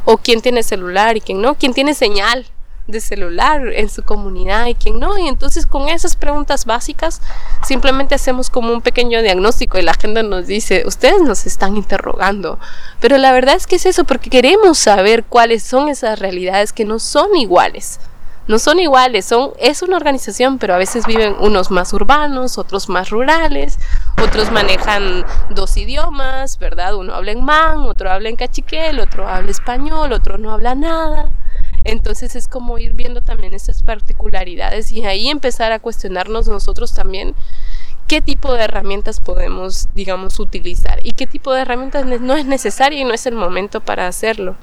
o 0.06 0.16
quién 0.16 0.40
tiene 0.40 0.62
celular 0.62 1.18
y 1.18 1.20
quién 1.20 1.42
no, 1.42 1.56
quién 1.56 1.74
tiene 1.74 1.92
señal 1.92 2.46
de 2.86 3.00
celular 3.00 3.66
en 3.72 3.88
su 3.88 4.02
comunidad 4.02 4.66
y 4.66 4.74
quién 4.74 4.98
no. 4.98 5.18
Y 5.18 5.28
entonces 5.28 5.66
con 5.66 5.88
esas 5.88 6.16
preguntas 6.16 6.64
básicas 6.64 7.20
simplemente 7.62 8.14
hacemos 8.14 8.48
como 8.48 8.72
un 8.72 8.80
pequeño 8.80 9.20
diagnóstico 9.20 9.78
y 9.78 9.82
la 9.82 9.94
gente 9.94 10.22
nos 10.22 10.46
dice, 10.46 10.84
ustedes 10.86 11.20
nos 11.20 11.44
están 11.44 11.76
interrogando. 11.76 12.58
Pero 13.00 13.18
la 13.18 13.32
verdad 13.32 13.56
es 13.56 13.66
que 13.66 13.76
es 13.76 13.86
eso, 13.86 14.04
porque 14.04 14.30
queremos 14.30 14.78
saber 14.78 15.24
cuáles 15.24 15.62
son 15.62 15.88
esas 15.88 16.18
realidades 16.18 16.72
que 16.72 16.84
no 16.84 16.98
son 16.98 17.36
iguales 17.36 17.98
no 18.48 18.58
son 18.58 18.78
iguales, 18.78 19.24
son, 19.24 19.50
es 19.58 19.82
una 19.82 19.96
organización, 19.96 20.58
pero 20.58 20.74
a 20.74 20.78
veces 20.78 21.06
viven 21.06 21.34
unos 21.40 21.70
más 21.70 21.92
urbanos, 21.92 22.58
otros 22.58 22.88
más 22.88 23.10
rurales, 23.10 23.78
otros 24.22 24.50
manejan 24.50 25.24
dos 25.50 25.76
idiomas, 25.76 26.58
¿verdad? 26.58 26.94
Uno 26.94 27.14
habla 27.14 27.32
en 27.32 27.44
man, 27.44 27.78
otro 27.80 28.10
habla 28.10 28.28
en 28.28 28.36
cachiquel, 28.36 29.00
otro 29.00 29.28
habla 29.28 29.50
español, 29.50 30.12
otro 30.12 30.38
no 30.38 30.52
habla 30.52 30.74
nada. 30.74 31.30
Entonces 31.84 32.34
es 32.34 32.48
como 32.48 32.78
ir 32.78 32.94
viendo 32.94 33.22
también 33.22 33.54
esas 33.54 33.82
particularidades 33.82 34.90
y 34.90 35.04
ahí 35.04 35.28
empezar 35.28 35.72
a 35.72 35.78
cuestionarnos 35.78 36.48
nosotros 36.48 36.94
también 36.94 37.34
qué 38.08 38.20
tipo 38.20 38.54
de 38.54 38.64
herramientas 38.64 39.20
podemos, 39.20 39.88
digamos, 39.94 40.38
utilizar 40.40 41.00
y 41.04 41.12
qué 41.12 41.26
tipo 41.26 41.52
de 41.52 41.62
herramientas 41.62 42.06
no 42.06 42.34
es 42.34 42.46
necesario 42.46 43.00
y 43.00 43.04
no 43.04 43.14
es 43.14 43.26
el 43.26 43.34
momento 43.34 43.80
para 43.80 44.06
hacerlo. 44.06 44.56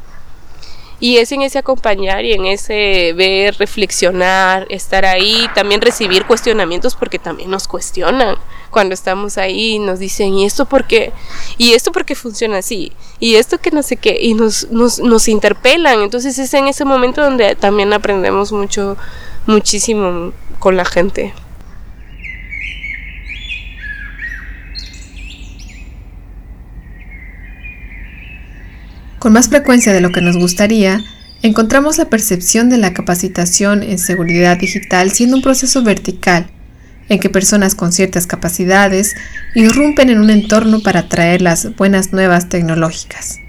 Y 1.03 1.17
es 1.17 1.33
en 1.33 1.41
ese 1.41 1.59
acompañar 1.59 2.23
y 2.23 2.31
en 2.31 2.45
ese 2.45 3.11
ver, 3.11 3.57
reflexionar, 3.57 4.65
estar 4.69 5.03
ahí, 5.03 5.49
también 5.53 5.81
recibir 5.81 6.23
cuestionamientos 6.25 6.95
porque 6.95 7.19
también 7.19 7.49
nos 7.49 7.67
cuestionan 7.67 8.37
cuando 8.69 8.93
estamos 8.93 9.37
ahí, 9.37 9.79
nos 9.79 9.99
dicen, 9.99 10.33
¿y 10.33 10.45
esto 10.45 10.63
por 10.65 10.87
qué? 10.87 11.11
¿Y 11.57 11.73
esto 11.73 11.91
por 11.91 12.05
qué 12.05 12.15
funciona 12.15 12.59
así? 12.59 12.93
¿Y 13.19 13.35
esto 13.35 13.57
que 13.57 13.71
no 13.71 13.83
sé 13.83 13.97
qué? 13.97 14.17
Y 14.17 14.33
nos, 14.33 14.71
nos, 14.71 14.99
nos 14.99 15.27
interpelan. 15.27 16.03
Entonces 16.03 16.39
es 16.39 16.53
en 16.53 16.69
ese 16.69 16.85
momento 16.85 17.21
donde 17.21 17.57
también 17.57 17.91
aprendemos 17.91 18.53
mucho, 18.53 18.95
muchísimo 19.45 20.31
con 20.59 20.77
la 20.77 20.85
gente. 20.85 21.33
Con 29.23 29.31
más 29.31 29.47
frecuencia 29.47 29.93
de 29.93 30.01
lo 30.01 30.11
que 30.11 30.19
nos 30.19 30.35
gustaría, 30.35 31.01
encontramos 31.43 31.97
la 31.97 32.09
percepción 32.09 32.67
de 32.67 32.77
la 32.77 32.93
capacitación 32.93 33.81
en 33.81 33.97
seguridad 33.97 34.57
digital 34.57 35.11
siendo 35.11 35.37
un 35.37 35.41
proceso 35.41 35.81
vertical, 35.81 36.47
en 37.07 37.21
que 37.21 37.29
personas 37.29 37.73
con 37.73 37.93
ciertas 37.93 38.27
capacidades 38.27 39.15
irrumpen 39.55 40.09
en 40.09 40.19
un 40.19 40.29
entorno 40.29 40.81
para 40.81 41.07
traer 41.07 41.41
las 41.41 41.73
buenas 41.77 42.11
nuevas 42.11 42.49
tecnológicas. 42.49 43.39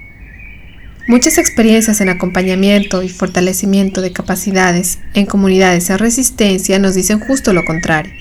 Muchas 1.09 1.37
experiencias 1.37 1.99
en 1.99 2.07
acompañamiento 2.07 3.03
y 3.03 3.09
fortalecimiento 3.09 3.99
de 3.99 4.13
capacidades 4.13 4.99
en 5.13 5.25
comunidades 5.25 5.89
a 5.89 5.97
resistencia 5.97 6.79
nos 6.79 6.95
dicen 6.95 7.19
justo 7.19 7.51
lo 7.51 7.65
contrario. 7.65 8.13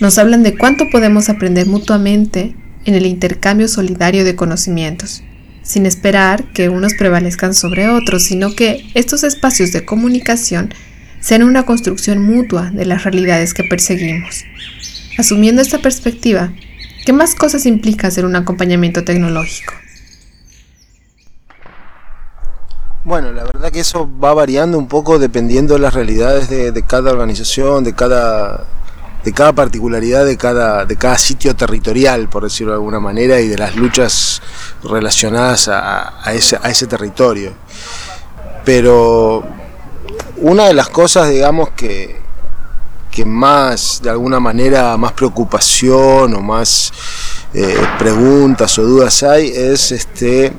Nos 0.00 0.18
hablan 0.18 0.44
de 0.44 0.56
cuánto 0.56 0.84
podemos 0.92 1.30
aprender 1.30 1.66
mutuamente 1.66 2.54
en 2.84 2.94
el 2.94 3.06
intercambio 3.06 3.66
solidario 3.66 4.24
de 4.24 4.36
conocimientos 4.36 5.24
sin 5.66 5.84
esperar 5.84 6.44
que 6.52 6.68
unos 6.68 6.94
prevalezcan 6.94 7.52
sobre 7.52 7.90
otros, 7.90 8.22
sino 8.22 8.54
que 8.54 8.88
estos 8.94 9.24
espacios 9.24 9.72
de 9.72 9.84
comunicación 9.84 10.72
sean 11.20 11.42
una 11.42 11.66
construcción 11.66 12.22
mutua 12.22 12.70
de 12.70 12.86
las 12.86 13.02
realidades 13.02 13.52
que 13.52 13.64
perseguimos. 13.64 14.44
Asumiendo 15.18 15.60
esta 15.60 15.78
perspectiva, 15.78 16.52
¿qué 17.04 17.12
más 17.12 17.34
cosas 17.34 17.66
implica 17.66 18.06
hacer 18.06 18.24
un 18.24 18.36
acompañamiento 18.36 19.02
tecnológico? 19.02 19.74
Bueno, 23.02 23.32
la 23.32 23.44
verdad 23.44 23.70
que 23.72 23.80
eso 23.80 24.08
va 24.20 24.34
variando 24.34 24.78
un 24.78 24.88
poco 24.88 25.18
dependiendo 25.18 25.74
de 25.74 25.80
las 25.80 25.94
realidades 25.94 26.48
de, 26.48 26.70
de 26.70 26.82
cada 26.84 27.12
organización, 27.12 27.82
de 27.82 27.94
cada 27.94 28.66
de 29.26 29.32
cada 29.32 29.52
particularidad 29.52 30.24
de 30.24 30.36
cada, 30.36 30.84
de 30.84 30.94
cada 30.94 31.18
sitio 31.18 31.56
territorial, 31.56 32.28
por 32.28 32.44
decirlo 32.44 32.70
de 32.70 32.76
alguna 32.76 33.00
manera, 33.00 33.40
y 33.40 33.48
de 33.48 33.58
las 33.58 33.74
luchas 33.74 34.40
relacionadas 34.84 35.66
a, 35.66 36.32
ese, 36.32 36.56
a 36.62 36.70
ese 36.70 36.86
territorio. 36.86 37.52
Pero 38.64 39.42
una 40.36 40.66
de 40.66 40.74
las 40.74 40.90
cosas, 40.90 41.28
digamos, 41.28 41.70
que, 41.70 42.20
que 43.10 43.24
más, 43.24 44.00
de 44.00 44.10
alguna 44.10 44.38
manera, 44.38 44.96
más 44.96 45.10
preocupación 45.10 46.32
o 46.32 46.40
más 46.40 46.92
eh, 47.52 47.76
preguntas 47.98 48.78
o 48.78 48.84
dudas 48.84 49.24
hay 49.24 49.48
es 49.48 49.90
este 49.90 50.52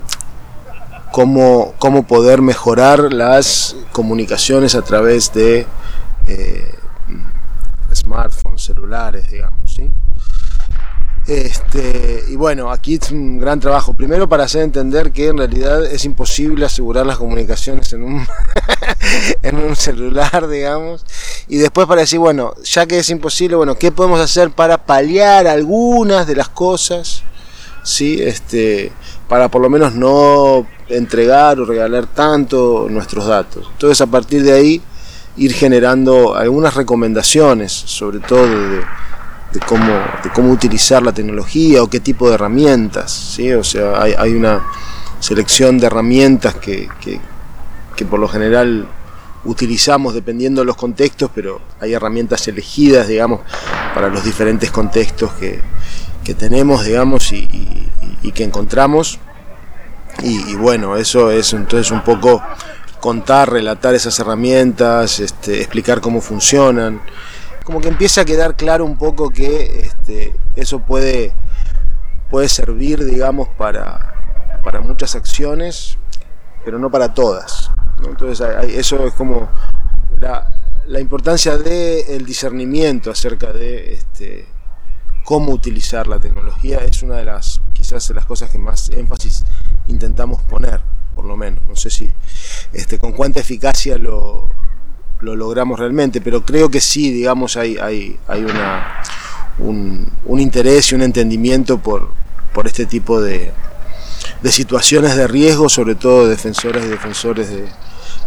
cómo, 1.13 1.73
cómo 1.79 2.05
poder 2.05 2.41
mejorar 2.41 3.13
las 3.13 3.77
comunicaciones 3.93 4.75
a 4.75 4.81
través 4.81 5.31
de 5.31 5.65
eh, 6.27 6.76
smartphones, 8.07 8.63
celulares, 8.63 9.29
digamos, 9.29 9.69
¿sí? 9.69 9.89
Este, 11.27 12.23
y 12.29 12.37
bueno, 12.37 12.71
aquí 12.71 12.95
es 12.95 13.11
un 13.11 13.37
gran 13.37 13.59
trabajo. 13.59 13.93
Primero 13.93 14.29
para 14.29 14.45
hacer 14.45 14.61
entender 14.61 15.11
que 15.11 15.27
en 15.27 15.37
realidad 15.37 15.85
es 15.85 16.05
imposible 16.05 16.65
asegurar 16.65 17.05
las 17.05 17.17
comunicaciones 17.17 17.91
en 17.91 18.03
un, 18.03 18.25
en 19.43 19.57
un 19.57 19.75
celular, 19.75 20.47
digamos. 20.47 21.05
Y 21.49 21.57
después 21.57 21.85
para 21.85 22.01
decir, 22.01 22.19
bueno, 22.19 22.53
ya 22.63 22.85
que 22.85 22.99
es 22.99 23.09
imposible, 23.09 23.57
bueno, 23.57 23.75
¿qué 23.75 23.91
podemos 23.91 24.21
hacer 24.21 24.51
para 24.51 24.85
paliar 24.85 25.47
algunas 25.47 26.27
de 26.27 26.35
las 26.37 26.47
cosas? 26.47 27.23
¿Sí? 27.83 28.21
Este, 28.21 28.93
para 29.27 29.49
por 29.49 29.61
lo 29.61 29.69
menos 29.69 29.95
no 29.95 30.65
entregar 30.87 31.59
o 31.59 31.65
regalar 31.65 32.07
tanto 32.07 32.87
nuestros 32.89 33.27
datos. 33.27 33.67
Entonces 33.73 33.99
a 33.99 34.07
partir 34.07 34.43
de 34.43 34.53
ahí 34.53 34.81
ir 35.37 35.53
generando 35.53 36.35
algunas 36.35 36.73
recomendaciones, 36.75 37.71
sobre 37.71 38.19
todo 38.19 38.47
de, 38.47 39.59
cómo, 39.65 39.93
de 40.23 40.29
cómo 40.33 40.51
utilizar 40.51 41.03
la 41.03 41.11
tecnología 41.11 41.83
o 41.83 41.89
qué 41.89 41.99
tipo 41.99 42.27
de 42.27 42.35
herramientas. 42.35 43.11
¿sí? 43.11 43.53
O 43.53 43.63
sea, 43.63 44.01
hay, 44.01 44.33
una 44.33 44.63
selección 45.19 45.77
de 45.77 45.87
herramientas 45.87 46.55
que, 46.55 46.89
por 48.09 48.19
lo 48.19 48.27
general 48.27 48.87
utilizamos 49.45 50.13
dependiendo 50.13 50.61
de 50.61 50.65
los 50.65 50.75
contextos, 50.75 51.29
pero 51.33 51.61
hay 51.79 51.93
herramientas 51.93 52.47
elegidas, 52.47 53.07
digamos, 53.07 53.41
para 53.93 54.09
los 54.09 54.23
diferentes 54.23 54.71
contextos 54.71 55.31
que, 55.33 55.61
tenemos, 56.37 56.83
digamos, 56.83 57.31
y, 57.31 57.47
y, 58.21 58.31
que 58.33 58.43
encontramos. 58.43 59.17
Y, 60.23 60.51
y, 60.51 60.55
bueno, 60.55 60.97
eso 60.97 61.31
es 61.31 61.53
entonces 61.53 61.89
un 61.89 62.03
poco 62.03 62.43
contar, 62.99 63.51
relatar 63.51 63.95
esas 63.95 64.19
herramientas, 64.19 65.19
este, 65.19 65.59
explicar 65.59 66.01
cómo 66.01 66.21
funcionan. 66.21 67.01
Como 67.63 67.81
que 67.81 67.89
empieza 67.89 68.21
a 68.21 68.25
quedar 68.25 68.55
claro 68.55 68.85
un 68.85 68.97
poco 68.97 69.29
que 69.29 69.81
este, 69.81 70.35
eso 70.55 70.79
puede, 70.79 71.33
puede 72.29 72.49
servir, 72.49 73.03
digamos, 73.03 73.49
para, 73.49 74.59
para 74.63 74.81
muchas 74.81 75.15
acciones, 75.15 75.97
pero 76.63 76.79
no 76.79 76.89
para 76.89 77.13
todas. 77.13 77.71
Entonces 78.05 78.47
eso 78.69 79.07
es 79.07 79.13
como 79.13 79.49
la, 80.19 80.47
la 80.87 80.99
importancia 80.99 81.57
del 81.57 82.25
discernimiento 82.25 83.11
acerca 83.11 83.51
de 83.51 83.93
este, 83.93 84.47
cómo 85.23 85.51
utilizar 85.51 86.07
la 86.07 86.19
tecnología 86.19 86.77
es 86.79 87.03
una 87.03 87.17
de 87.17 87.25
las 87.25 87.61
quizás 87.73 88.07
de 88.07 88.13
las 88.13 88.25
cosas 88.25 88.49
que 88.49 88.57
más 88.57 88.89
énfasis 88.89 89.43
intentamos 89.87 90.41
poner. 90.43 90.79
Por 91.17 91.25
lo 91.25 91.35
menos. 91.35 91.67
No 91.67 91.75
sé 91.75 91.89
si 91.89 92.11
este, 92.73 92.99
con 92.99 93.11
cuánta 93.11 93.39
eficacia 93.39 93.97
lo, 93.97 94.47
lo 95.21 95.35
logramos 95.35 95.79
realmente, 95.79 96.21
pero 96.21 96.45
creo 96.45 96.69
que 96.69 96.79
sí, 96.79 97.11
digamos, 97.11 97.57
hay, 97.57 97.77
hay, 97.77 98.19
hay 98.27 98.43
una, 98.43 99.01
un, 99.57 100.39
interés 100.39 100.91
y 100.91 100.95
un 100.95 101.01
entendimiento 101.01 101.79
por, 101.79 102.11
por 102.53 102.67
este 102.67 102.85
tipo 102.85 103.19
de, 103.19 103.51
de, 104.43 104.51
situaciones 104.51 105.15
de 105.15 105.27
riesgo, 105.27 105.69
sobre 105.69 105.95
todo 105.95 106.25
de 106.25 106.29
defensoras 106.29 106.85
y 106.85 106.89
defensores 106.89 107.49
de, 107.49 107.63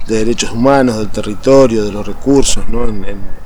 de 0.09 0.19
derechos 0.19 0.51
humanos, 0.51 0.99
del 0.99 1.11
territorio, 1.11 1.85
de 1.85 1.93
los 1.93 2.05
recursos, 2.05 2.69
¿no? 2.69 2.89
en, 2.89 3.41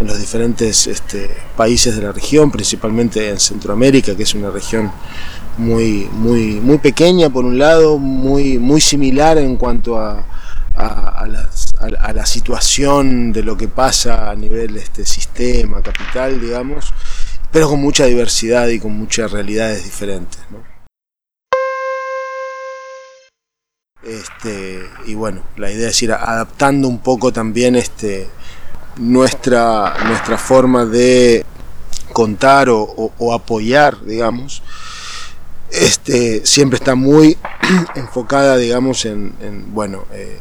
en 0.00 0.06
los 0.06 0.18
diferentes 0.18 0.86
este, 0.86 1.30
países 1.56 1.94
de 1.94 2.02
la 2.02 2.12
región, 2.12 2.50
principalmente 2.50 3.28
en 3.28 3.38
Centroamérica, 3.38 4.16
que 4.16 4.22
es 4.22 4.34
una 4.34 4.50
región 4.50 4.90
muy, 5.58 6.08
muy, 6.12 6.58
muy 6.58 6.78
pequeña 6.78 7.28
por 7.28 7.44
un 7.44 7.58
lado, 7.58 7.98
muy, 7.98 8.58
muy 8.58 8.80
similar 8.80 9.36
en 9.36 9.56
cuanto 9.56 9.98
a, 9.98 10.24
a, 10.74 12.12
la 12.14 12.26
situación 12.26 13.32
de 13.32 13.42
lo 13.42 13.58
que 13.58 13.68
pasa 13.68 14.30
a 14.30 14.34
nivel 14.34 14.76
este 14.78 15.04
sistema, 15.04 15.82
capital, 15.82 16.40
digamos, 16.40 16.86
pero 17.52 17.68
con 17.68 17.80
mucha 17.80 18.06
diversidad 18.06 18.68
y 18.68 18.80
con 18.80 18.92
muchas 18.92 19.30
realidades 19.30 19.84
diferentes. 19.84 20.40
¿no? 20.50 20.64
Este, 24.02 24.80
y 25.06 25.14
bueno, 25.14 25.42
la 25.56 25.70
idea 25.70 25.90
es 25.90 26.02
ir 26.02 26.12
adaptando 26.12 26.88
un 26.88 27.00
poco 27.00 27.32
también 27.32 27.76
este, 27.76 28.28
nuestra, 28.96 29.94
nuestra 30.06 30.38
forma 30.38 30.84
de 30.84 31.44
contar 32.12 32.68
o, 32.70 33.32
apoyar, 33.32 34.02
digamos, 34.04 34.62
este, 35.70 36.44
siempre 36.44 36.76
está 36.76 36.94
muy 36.94 37.36
enfocada, 37.94 38.56
digamos, 38.56 39.04
en, 39.04 39.32
en 39.40 39.72
bueno, 39.72 40.04
eh, 40.12 40.40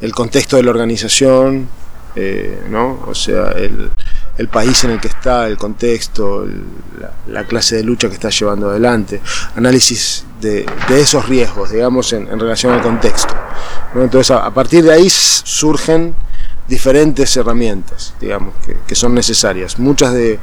el 0.00 0.12
contexto 0.12 0.56
de 0.56 0.62
la 0.62 0.70
organización, 0.70 1.68
eh, 2.14 2.62
¿no? 2.70 2.98
O 3.06 3.14
sea, 3.14 3.50
el, 3.52 3.90
el, 4.38 4.48
país 4.48 4.84
en 4.84 4.92
el 4.92 5.00
que 5.00 5.08
está, 5.08 5.46
el 5.46 5.56
contexto, 5.56 6.46
la, 6.98 7.12
la, 7.26 7.44
clase 7.44 7.76
de 7.76 7.84
lucha 7.84 8.08
que 8.08 8.14
está 8.14 8.30
llevando 8.30 8.70
adelante, 8.70 9.20
análisis 9.54 10.24
de, 10.40 10.66
de 10.88 11.00
esos 11.00 11.28
riesgos, 11.28 11.70
digamos, 11.70 12.12
en, 12.12 12.26
relación 12.40 12.72
al 12.72 12.82
contexto. 12.82 13.34
Entonces, 13.94 14.30
a, 14.30 14.46
a, 14.46 14.54
partir 14.54 14.84
de 14.84 14.92
ahí 14.92 15.10
surgen 15.10 16.14
diferentes 16.68 17.36
herramientas, 17.36 18.14
digamos, 18.20 18.54
que, 18.64 18.76
que 18.86 18.94
son 18.94 19.14
necesarias, 19.14 19.78
muchas 19.78 20.12
de, 20.12 20.38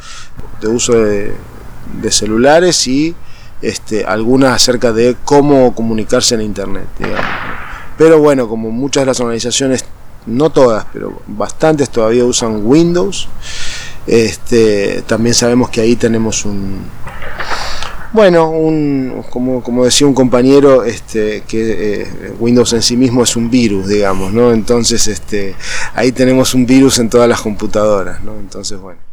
de 0.61 0.67
uso 0.67 0.93
de, 0.93 1.33
de 2.01 2.11
celulares 2.11 2.87
y 2.87 3.15
este, 3.61 4.05
algunas 4.05 4.53
acerca 4.53 4.91
de 4.91 5.15
cómo 5.23 5.73
comunicarse 5.73 6.35
en 6.35 6.41
Internet, 6.41 6.87
digamos. 6.99 7.25
Pero 7.97 8.19
bueno, 8.19 8.47
como 8.47 8.71
muchas 8.71 9.01
de 9.01 9.05
las 9.05 9.19
organizaciones, 9.19 9.85
no 10.25 10.49
todas, 10.49 10.85
pero 10.91 11.21
bastantes 11.27 11.89
todavía 11.89 12.25
usan 12.25 12.65
Windows, 12.65 13.27
este, 14.07 15.03
también 15.07 15.35
sabemos 15.35 15.69
que 15.69 15.81
ahí 15.81 15.95
tenemos 15.95 16.45
un, 16.45 16.85
bueno, 18.13 18.49
un, 18.49 19.23
como, 19.29 19.63
como 19.63 19.85
decía 19.85 20.07
un 20.07 20.13
compañero, 20.13 20.83
este, 20.83 21.41
que 21.47 22.01
eh, 22.01 22.07
Windows 22.39 22.71
en 22.73 22.81
sí 22.81 22.95
mismo 22.95 23.23
es 23.23 23.35
un 23.35 23.49
virus, 23.49 23.87
digamos, 23.87 24.31
¿no? 24.31 24.53
Entonces, 24.53 25.07
este, 25.07 25.55
ahí 25.95 26.11
tenemos 26.11 26.53
un 26.53 26.65
virus 26.65 26.99
en 26.99 27.09
todas 27.09 27.27
las 27.27 27.41
computadoras, 27.41 28.23
¿no? 28.23 28.35
Entonces, 28.39 28.79
bueno. 28.79 29.12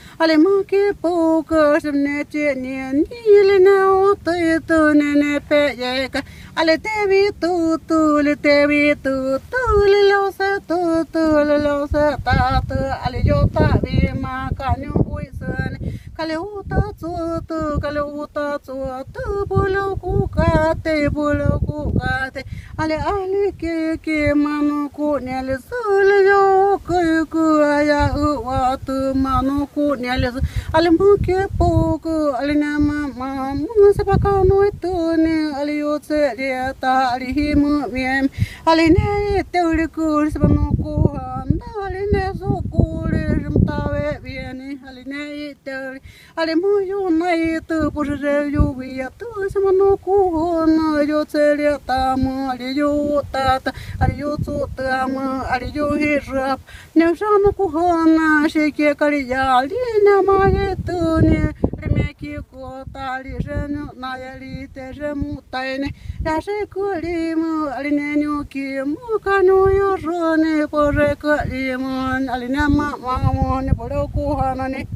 على 0.21 0.37
ماكي 0.37 0.91
بوك 1.03 1.49
شمنتي 1.83 2.53
نيلنا 2.53 3.85
وطيتون 3.91 4.97
نبيك 5.19 6.23
على 6.57 6.77
تبي 6.77 7.31
توتول 7.41 8.35
تبي 8.35 8.95
توتول 8.95 9.91
لو 10.11 10.31
ستوتول 10.31 11.63
لو 11.63 11.85
ستاتو 11.87 12.83
على 13.03 13.21
يوتا 13.25 13.81
بما 13.83 14.49
كانوا 14.59 15.03
ويسن 15.05 15.77
Калюта 16.21 16.81
цута, 16.99 17.79
калюта 17.81 18.59
цута, 18.65 19.23
булю 19.49 19.97
кукати, 20.01 21.09
булю 21.09 21.59
кукати. 21.67 22.43
Але 22.77 22.95
али 22.95 23.51
кеке 23.59 24.35
ману 24.35 24.89
кунели 24.89 25.57
сулю 25.67 26.79
куку 26.87 27.45
ая 27.61 28.13
уату 28.13 29.15
ману 29.15 29.67
кунели. 29.73 30.31
Але 30.71 30.91
муке 30.91 31.47
поку, 31.57 32.33
але 32.39 32.53
не 32.53 32.79
мама, 32.79 33.53
мусе 33.77 34.03
пока 34.03 34.43
ну 34.43 34.71
туне, 34.81 35.53
але 35.57 35.73
юце 35.73 36.33
рета, 36.37 37.09
але 37.13 37.25
химу 37.33 37.85
мем. 37.93 38.29
Але 38.65 38.89
не 38.89 39.43
тюркур, 39.51 40.29
сбану 40.29 40.71
куан, 40.83 41.61
але 41.83 42.01
не 42.13 42.33
зукур, 42.33 43.11
жмтаве 43.41 44.19
вене, 44.23 44.77
але 44.87 45.03
не 45.05 45.55
тюркур. 45.65 46.10
Алимаю 46.35 47.61
ты 47.67 47.91
пожалю 47.91 48.79
я 48.81 49.09
тась 49.09 49.55
мануку 49.55 50.65
наю 50.65 51.25
целя 51.25 51.77
там 51.85 52.49
алию 52.49 53.21
тата 53.33 53.73
алию 53.99 54.37
цутам 54.37 55.17
алию 55.49 55.89
хижап 55.99 56.61
не 56.95 57.13
жану 57.15 57.51
кугана 57.51 58.47
шеке 58.49 58.95
калия 58.95 59.61
лина 59.63 60.21
мае 60.23 60.77
тыне 60.87 61.53
ремеки 61.81 62.39
кота 62.49 63.21
лижен 63.23 63.89
на 63.95 64.15
яли 64.17 64.69
теже 64.73 65.13
мутайне. 65.15 65.93
Я 66.21 66.39
же 66.39 66.65
кулим 66.73 67.67
алиненю 67.67 68.45
ким 68.45 68.97
каню 69.23 69.67
южоне 69.67 70.67
пожекалим 70.67 71.83
алинема 72.29 72.95
маму 72.97 73.61
не 73.61 73.73
полю 73.73 74.07
кугана 74.13 74.69
не 74.69 74.87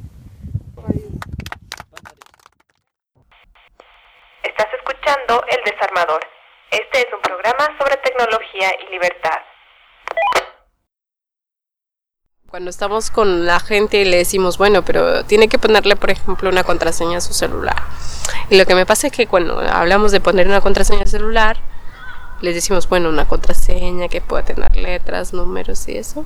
escuchando 5.05 5.43
El 5.47 5.71
Desarmador. 5.71 6.21
Este 6.71 6.99
es 6.99 7.07
un 7.13 7.21
programa 7.21 7.77
sobre 7.79 7.97
tecnología 7.97 8.71
y 8.81 8.91
libertad. 8.91 9.39
Cuando 12.49 12.69
estamos 12.69 13.11
con 13.11 13.45
la 13.45 13.59
gente 13.59 13.97
y 13.97 14.05
le 14.05 14.17
decimos, 14.17 14.57
bueno, 14.57 14.83
pero 14.83 15.23
tiene 15.25 15.47
que 15.47 15.59
ponerle, 15.59 15.95
por 15.95 16.09
ejemplo, 16.09 16.49
una 16.49 16.63
contraseña 16.63 17.17
a 17.19 17.21
su 17.21 17.33
celular. 17.33 17.75
Y 18.49 18.57
lo 18.57 18.65
que 18.65 18.73
me 18.73 18.85
pasa 18.85 19.07
es 19.07 19.13
que 19.13 19.27
cuando 19.27 19.59
hablamos 19.59 20.11
de 20.11 20.21
poner 20.21 20.47
una 20.47 20.61
contraseña 20.61 21.01
al 21.01 21.07
celular, 21.07 21.57
les 22.41 22.55
decimos, 22.55 22.89
bueno, 22.89 23.09
una 23.09 23.27
contraseña 23.27 24.07
que 24.07 24.21
pueda 24.21 24.43
tener 24.43 24.75
letras, 24.75 25.33
números 25.33 25.87
y 25.87 25.97
eso. 25.97 26.25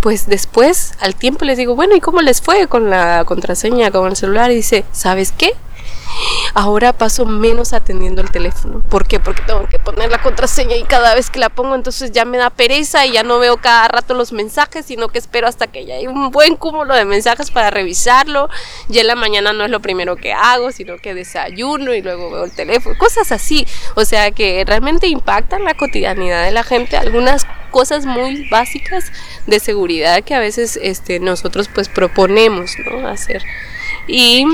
Pues 0.00 0.26
después, 0.26 0.94
al 1.00 1.14
tiempo 1.14 1.44
les 1.44 1.56
digo, 1.56 1.74
bueno, 1.74 1.96
¿y 1.96 2.00
cómo 2.00 2.20
les 2.20 2.42
fue 2.42 2.66
con 2.66 2.90
la 2.90 3.24
contraseña, 3.24 3.90
con 3.90 4.08
el 4.08 4.16
celular? 4.16 4.50
Y 4.50 4.56
dice, 4.56 4.84
¿sabes 4.92 5.32
qué? 5.32 5.54
Ahora 6.54 6.92
paso 6.92 7.26
menos 7.26 7.72
atendiendo 7.72 8.22
el 8.22 8.30
teléfono. 8.30 8.82
¿Por 8.88 9.06
qué? 9.06 9.20
Porque 9.20 9.42
tengo 9.42 9.66
que 9.68 9.78
poner 9.78 10.10
la 10.10 10.22
contraseña 10.22 10.76
y 10.76 10.84
cada 10.84 11.14
vez 11.14 11.30
que 11.30 11.38
la 11.38 11.48
pongo 11.48 11.74
entonces 11.74 12.12
ya 12.12 12.24
me 12.24 12.38
da 12.38 12.50
pereza 12.50 13.04
y 13.04 13.12
ya 13.12 13.22
no 13.22 13.38
veo 13.38 13.58
cada 13.58 13.88
rato 13.88 14.14
los 14.14 14.32
mensajes, 14.32 14.86
sino 14.86 15.08
que 15.08 15.18
espero 15.18 15.48
hasta 15.48 15.66
que 15.66 15.84
ya 15.84 15.96
hay 15.96 16.06
un 16.06 16.30
buen 16.30 16.56
cúmulo 16.56 16.94
de 16.94 17.04
mensajes 17.04 17.50
para 17.50 17.70
revisarlo. 17.70 18.48
Ya 18.88 19.02
en 19.02 19.06
la 19.08 19.16
mañana 19.16 19.52
no 19.52 19.64
es 19.64 19.70
lo 19.70 19.80
primero 19.80 20.16
que 20.16 20.32
hago, 20.32 20.72
sino 20.72 20.96
que 20.96 21.14
desayuno 21.14 21.94
y 21.94 22.02
luego 22.02 22.30
veo 22.30 22.44
el 22.44 22.52
teléfono. 22.52 22.96
Cosas 22.98 23.32
así. 23.32 23.66
O 23.94 24.04
sea 24.04 24.30
que 24.30 24.64
realmente 24.66 25.06
impactan 25.08 25.64
la 25.64 25.74
cotidianidad 25.74 26.44
de 26.44 26.52
la 26.52 26.62
gente. 26.62 26.96
Algunas 26.96 27.46
cosas 27.70 28.06
muy 28.06 28.48
básicas 28.48 29.12
de 29.46 29.60
seguridad 29.60 30.24
que 30.24 30.34
a 30.34 30.38
veces 30.38 30.78
este, 30.82 31.20
nosotros 31.20 31.68
pues 31.68 31.88
proponemos 31.88 32.72
¿no? 32.90 33.06
hacer. 33.06 33.42
Y 34.06 34.46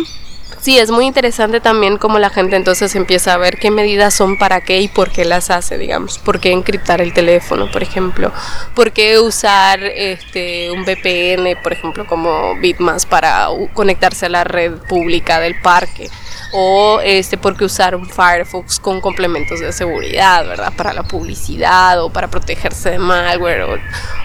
sí, 0.61 0.79
es 0.79 0.91
muy 0.91 1.07
interesante 1.07 1.61
también 1.61 1.99
cómo 1.99 2.19
la 2.19 2.31
gente 2.31 2.57
entonces 2.57 2.95
empieza 2.95 3.35
a 3.35 3.39
ver 3.39 3.59
qué 3.59 3.71
medidas 3.71 4.15
son 4.15 4.39
para 4.39 4.61
qué 4.61 4.81
y 4.81 4.89
por 4.89 5.11
qué 5.11 5.25
las 5.25 5.51
hace, 5.51 5.79
digamos. 5.79 6.19
Por 6.19 6.41
qué 6.41 6.53
encriptar 6.53 7.01
el 7.01 7.13
teléfono, 7.13 7.71
por 7.71 7.83
ejemplo. 7.83 8.33
Por 8.75 8.93
qué 8.93 9.19
usar 9.19 9.83
este, 9.83 10.71
un 10.71 10.85
VPN, 10.85 11.63
por 11.63 11.73
ejemplo, 11.73 12.07
como 12.07 12.57
Bitmas 12.61 13.07
para 13.07 13.49
conectarse 13.73 14.27
a 14.27 14.31
la 14.31 14.45
red 14.45 14.73
pública 14.89 15.41
del 15.41 15.61
parque. 15.61 16.09
O 16.53 17.01
este, 17.03 17.39
por 17.39 17.57
qué 17.57 17.65
usar 17.65 17.97
un 17.97 18.09
Firefox 18.09 18.79
con 18.79 19.01
complementos 19.01 19.61
de 19.61 19.73
seguridad, 19.73 20.47
¿verdad? 20.47 20.73
Para 20.77 20.93
la 20.93 21.03
publicidad 21.03 22.03
o 22.03 22.11
para 22.11 22.29
protegerse 22.29 22.91
de 22.91 22.99
malware 22.99 23.63
o, 23.63 23.75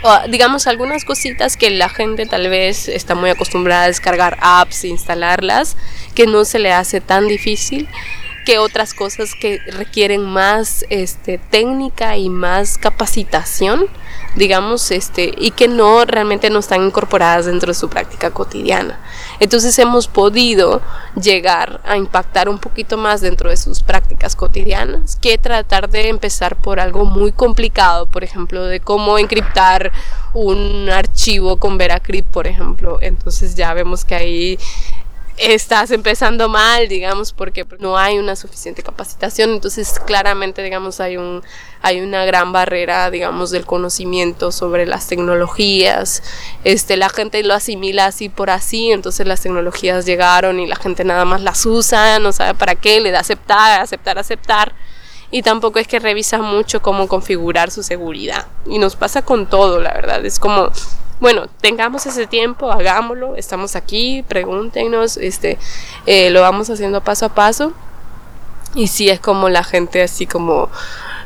o 0.04 0.28
digamos 0.30 0.68
algunas 0.68 1.06
cositas 1.06 1.58
que 1.58 1.70
la 1.70 1.90
gente 1.90 2.26
tal 2.26 2.50
vez 2.50 2.88
está 2.88 3.16
muy 3.16 3.30
acostumbrada 3.30 3.84
a 3.84 3.88
descargar 3.88 4.38
apps 4.42 4.84
e 4.84 4.90
instalarlas, 4.90 5.78
que 6.14 6.28
no 6.28 6.46
se 6.46 6.60
le 6.60 6.74
hace 6.74 7.02
tan 7.02 7.28
difícil 7.28 7.88
que 8.48 8.60
otras 8.60 8.94
cosas 8.94 9.36
que 9.36 9.60
requieren 9.74 10.24
más 10.24 10.86
este, 10.90 11.38
técnica 11.38 12.16
y 12.16 12.30
más 12.30 12.78
capacitación, 12.78 13.88
digamos, 14.38 14.90
este, 14.92 15.34
y 15.38 15.52
que 15.52 15.68
no 15.68 16.06
realmente 16.06 16.50
no 16.50 16.60
están 16.60 16.82
incorporadas 16.86 17.48
dentro 17.48 17.68
de 17.68 17.74
su 17.74 17.90
práctica 17.90 18.32
cotidiana. 18.32 19.02
Entonces 19.42 19.78
hemos 19.80 20.08
podido 20.08 20.82
llegar 21.22 21.82
a 21.84 21.98
impactar 21.98 22.48
un 22.48 22.58
poquito 22.58 22.96
más 22.96 23.20
dentro 23.20 23.50
de 23.50 23.58
sus 23.58 23.84
prácticas 23.84 24.38
cotidianas 24.38 25.18
que 25.18 25.38
tratar 25.38 25.90
de 25.90 26.08
empezar 26.08 26.56
por 26.56 26.80
algo 26.80 27.04
muy 27.04 27.34
complicado, 27.34 28.06
por 28.06 28.24
ejemplo, 28.24 28.64
de 28.64 28.80
cómo 28.80 29.18
encriptar 29.18 29.92
un 30.34 30.90
archivo 30.90 31.58
con 31.58 31.78
Veracrypt, 31.78 32.32
por 32.32 32.48
ejemplo. 32.48 33.00
Entonces 33.02 33.56
ya 33.56 33.74
vemos 33.74 34.06
que 34.06 34.16
ahí 34.16 34.60
estás 35.38 35.92
empezando 35.92 36.50
mal, 36.50 36.88
digamos, 36.88 37.32
porque 37.32 37.66
no 37.80 37.98
hay 37.98 38.18
una 38.18 38.36
suficiente 38.36 38.84
capacitación, 38.84 39.52
entonces 39.52 40.00
claramente, 40.06 40.64
digamos, 40.64 41.00
hay 41.00 41.18
un 41.18 41.44
hay 41.82 42.02
una 42.02 42.26
gran 42.26 42.52
barrera, 42.52 43.12
digamos, 43.12 43.52
del 43.52 43.66
conocimiento 43.66 44.52
sobre 44.52 44.88
las 44.88 45.08
tecnologías. 45.08 46.24
Este, 46.64 46.98
la 46.98 47.10
gente 47.10 47.44
lo 47.44 47.54
asimila 47.54 48.08
así 48.08 48.30
por 48.30 48.50
así, 48.50 48.92
entonces 48.92 49.28
las 49.28 49.42
tecnologías 49.42 50.06
llegaron 50.06 50.60
y 50.60 50.68
la 50.68 50.76
gente 50.76 51.04
nada 51.04 51.24
más 51.24 51.42
las 51.42 51.66
usa, 51.66 52.20
no 52.20 52.32
sabe 52.32 52.56
para 52.56 52.76
qué, 52.76 53.00
le 53.00 53.12
da 53.12 53.20
aceptar, 53.20 53.80
aceptar, 53.80 54.18
aceptar. 54.18 54.74
Y 55.30 55.42
tampoco 55.44 55.80
es 55.80 55.88
que 55.88 56.00
revisa 56.00 56.40
mucho 56.40 56.82
cómo 56.82 57.08
configurar 57.08 57.70
su 57.70 57.84
seguridad. 57.84 58.48
Y 58.66 58.80
nos 58.80 58.96
pasa 58.96 59.22
con 59.22 59.46
todo, 59.46 59.82
la 59.82 59.94
verdad. 59.94 60.26
Es 60.26 60.40
como 60.40 60.72
bueno, 61.20 61.48
tengamos 61.62 62.06
ese 62.06 62.28
tiempo, 62.28 62.72
hagámoslo, 62.72 63.36
estamos 63.36 63.76
aquí, 63.76 64.24
pregúntenos, 64.28 65.18
este, 65.18 65.58
eh, 66.06 66.30
lo 66.30 66.42
vamos 66.42 66.70
haciendo 66.70 67.02
paso 67.02 67.26
a 67.26 67.30
paso. 67.30 67.74
Y 68.76 68.88
si 68.88 69.10
es 69.10 69.20
como 69.20 69.50
la 69.50 69.64
gente 69.64 70.04
así 70.04 70.28
como 70.28 70.70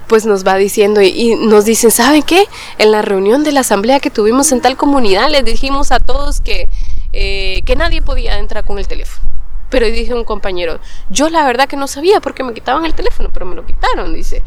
pues 0.07 0.25
nos 0.25 0.45
va 0.45 0.55
diciendo 0.57 1.01
y, 1.01 1.35
nos 1.35 1.63
dicen, 1.63 1.89
¿saben 1.89 2.21
qué? 2.23 2.45
En 2.77 2.91
la 2.91 3.01
reunión 3.01 3.45
de 3.45 3.53
la 3.53 3.61
asamblea 3.61 4.01
que 4.01 4.09
tuvimos 4.09 4.51
en 4.51 4.59
tal 4.59 4.75
comunidad 4.75 5.29
les 5.29 5.45
dijimos 5.45 5.93
a 5.93 5.99
todos 5.99 6.41
que, 6.41 6.67
eh, 7.13 7.61
que 7.65 7.77
nadie 7.77 8.01
podía 8.01 8.37
entrar 8.37 8.65
con 8.65 8.77
el 8.77 8.89
teléfono. 8.89 9.29
Pero 9.69 9.85
dije 9.85 10.13
un 10.13 10.25
compañero, 10.25 10.81
yo 11.09 11.29
la 11.29 11.45
verdad 11.45 11.69
que 11.69 11.77
no 11.77 11.87
sabía 11.87 12.19
por 12.19 12.33
qué 12.33 12.43
me 12.43 12.53
quitaban 12.53 12.83
el 12.83 12.93
teléfono, 12.93 13.29
pero 13.33 13.45
me 13.45 13.55
lo 13.55 13.65
quitaron, 13.65 14.13
dice 14.13 14.43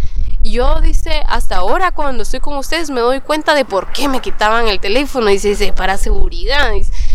yo 0.50 0.80
dice, 0.80 1.22
hasta 1.26 1.56
ahora 1.56 1.90
cuando 1.90 2.22
estoy 2.22 2.40
con 2.40 2.56
ustedes 2.56 2.90
me 2.90 3.00
doy 3.00 3.20
cuenta 3.20 3.54
de 3.54 3.64
por 3.64 3.90
qué 3.92 4.08
me 4.08 4.20
quitaban 4.20 4.68
el 4.68 4.78
teléfono, 4.78 5.28
dice, 5.28 5.48
dice 5.48 5.72
para 5.72 5.96
seguridad, 5.96 6.70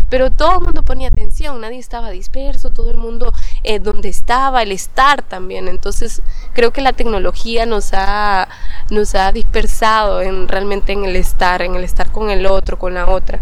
pero 0.10 0.32
todo 0.32 0.54
el 0.54 0.62
mundo 0.62 0.84
ponía 0.84 1.10
atención, 1.10 1.62
nadie 1.62 1.78
estaba 1.78 2.10
disperso, 2.10 2.72
todo 2.72 2.90
el 2.90 2.98
mundo 2.98 3.32
eh, 3.64 3.80
donde 3.80 4.10
estaba, 4.10 4.64
el 4.64 4.72
estar 4.72 5.22
también, 5.22 5.68
entonces 5.68 6.22
creo 6.54 6.72
que 6.72 6.82
la 6.82 6.94
tecnología 6.94 7.66
nos 7.66 7.94
ha, 7.94 8.48
nos 8.90 9.14
ha 9.14 9.32
dispersado 9.32 10.22
en, 10.22 10.48
realmente 10.48 10.94
en 10.94 11.06
el 11.06 11.16
estar, 11.16 11.62
en 11.62 11.76
el 11.76 11.84
estar 11.84 12.12
con 12.12 12.32
el 12.32 12.46
otro, 12.48 12.80
con 12.80 12.96
la 12.96 13.08
otra 13.08 13.42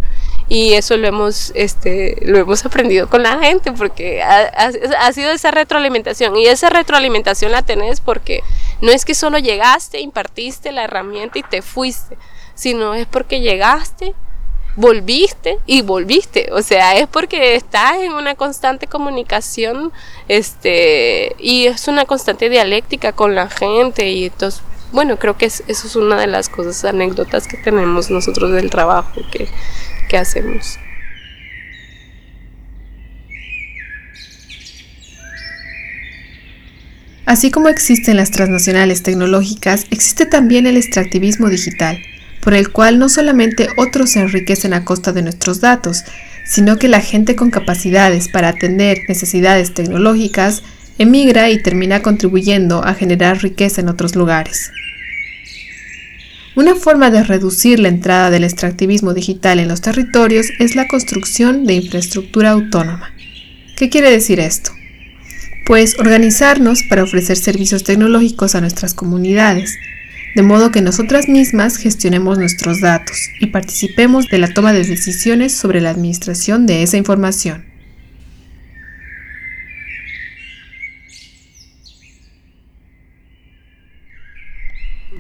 y 0.50 0.74
eso 0.74 0.96
lo 0.98 1.08
hemos 1.08 1.52
este 1.56 2.18
lo 2.22 2.38
hemos 2.38 2.66
aprendido 2.66 3.10
con 3.10 3.24
la 3.24 3.40
gente 3.40 3.72
porque 3.74 4.24
ha, 4.24 4.52
ha, 5.00 5.14
sido 5.14 5.32
esa 5.32 5.52
retroalimentación 5.52 6.38
y 6.38 6.46
esa 6.48 6.70
retroalimentación 6.70 7.52
la 7.52 7.64
tenés 7.64 8.00
porque 8.00 8.44
no 8.82 8.92
es 8.92 9.04
que 9.04 9.14
solo 9.14 9.40
llegaste 9.40 10.00
impartiste 10.00 10.72
la 10.72 10.86
herramienta 10.86 11.40
y 11.40 11.44
te 11.44 11.62
fuiste 11.62 12.18
sino 12.56 12.94
es 12.94 13.06
porque 13.08 13.42
llegaste 13.42 14.14
volviste 14.78 15.58
y 15.66 15.82
volviste 15.82 16.50
o 16.54 16.62
sea 16.62 16.96
es 16.98 17.08
porque 17.08 17.56
estás 17.56 17.98
en 17.98 18.14
una 18.14 18.36
constante 18.36 18.88
comunicación 18.88 19.92
este 20.28 21.36
y 21.40 21.66
es 21.66 21.88
una 21.88 22.06
constante 22.06 22.48
dialéctica 22.50 23.12
con 23.12 23.36
la 23.36 23.50
gente 23.50 24.10
y 24.10 24.26
entonces 24.26 24.62
bueno 24.92 25.18
creo 25.18 25.36
que 25.36 25.46
eso 25.46 25.64
es 25.68 25.96
una 25.96 26.18
de 26.18 26.28
las 26.28 26.48
cosas 26.48 26.86
anécdotas 26.86 27.48
que 27.48 27.58
tenemos 27.58 28.10
nosotros 28.10 28.52
del 28.52 28.70
trabajo 28.70 29.20
que 29.32 29.50
¿Qué 30.08 30.18
hacemos. 30.18 30.80
Así 37.26 37.52
como 37.52 37.68
existen 37.68 38.16
las 38.16 38.32
transnacionales 38.32 39.04
tecnológicas, 39.04 39.86
existe 39.92 40.26
también 40.26 40.66
el 40.66 40.78
extractivismo 40.78 41.50
digital, 41.50 42.00
por 42.42 42.54
el 42.54 42.72
cual 42.72 43.00
no 43.00 43.10
solamente 43.10 43.68
otros 43.78 44.12
se 44.12 44.22
enriquecen 44.22 44.74
a 44.74 44.86
costa 44.86 45.12
de 45.12 45.24
nuestros 45.24 45.60
datos, 45.60 46.06
sino 46.46 46.80
que 46.80 46.88
la 46.88 47.02
gente 47.02 47.36
con 47.36 47.52
capacidades 47.52 48.30
para 48.30 48.48
atender 48.48 49.00
necesidades 49.10 49.74
tecnológicas 49.74 50.64
emigra 50.98 51.50
y 51.50 51.62
termina 51.62 52.02
contribuyendo 52.02 52.82
a 52.82 52.94
generar 52.94 53.42
riqueza 53.42 53.82
en 53.82 53.90
otros 53.90 54.16
lugares. 54.16 54.72
Una 56.58 56.74
forma 56.74 57.12
de 57.12 57.24
reducir 57.24 57.80
la 57.80 57.90
entrada 57.90 58.32
del 58.32 58.44
extractivismo 58.44 59.14
digital 59.14 59.60
en 59.60 59.68
los 59.68 59.82
territorios 59.82 60.48
es 60.58 60.76
la 60.76 60.88
construcción 60.88 61.68
de 61.68 61.76
infraestructura 61.76 62.50
autónoma. 62.50 63.14
¿Qué 63.76 63.92
quiere 63.92 64.10
decir 64.10 64.40
esto? 64.40 64.72
Pues 65.68 66.00
organizarnos 66.00 66.82
para 66.90 67.04
ofrecer 67.04 67.38
servicios 67.38 67.84
tecnológicos 67.84 68.56
a 68.56 68.62
nuestras 68.62 68.96
comunidades, 68.96 69.78
de 70.36 70.42
modo 70.42 70.72
que 70.72 70.82
nosotras 70.82 71.30
mismas 71.30 71.78
gestionemos 71.78 72.40
nuestros 72.40 72.82
datos 72.82 73.16
y 73.40 73.46
participemos 73.46 74.28
de 74.28 74.40
la 74.40 74.52
toma 74.52 74.74
de 74.74 74.84
decisiones 74.84 75.54
sobre 75.54 75.80
la 75.80 75.92
administración 75.92 76.66
de 76.66 76.82
esa 76.82 76.98
información. 76.98 77.66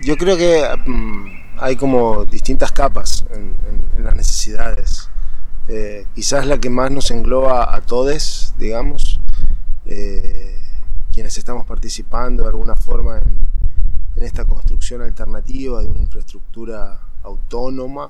Yo 0.07 0.15
creo 0.15 0.37
que 0.37 0.65
mm, 0.85 1.57
hay 1.59 1.75
como 1.75 2.23
distintas 2.23 2.71
capas 2.71 3.25
en, 3.29 3.57
las 4.01 4.15
necesidades. 4.15 5.09
Eh, 5.67 6.07
quizás 6.15 6.45
la 6.45 6.61
que 6.61 6.69
más 6.69 6.91
nos 6.91 7.11
engloba 7.11 7.75
a 7.75 7.81
todos, 7.81 8.53
digamos, 8.57 9.19
eh, 9.85 10.61
quienes 11.13 11.37
estamos 11.37 11.65
participando 11.65 12.43
de 12.43 12.49
alguna 12.49 12.77
forma 12.77 13.17
en, 13.17 13.47
esta 14.23 14.45
construcción 14.45 15.01
alternativa 15.01 15.81
de 15.81 15.89
una 15.89 15.99
infraestructura 15.99 17.01
autónoma, 17.23 18.09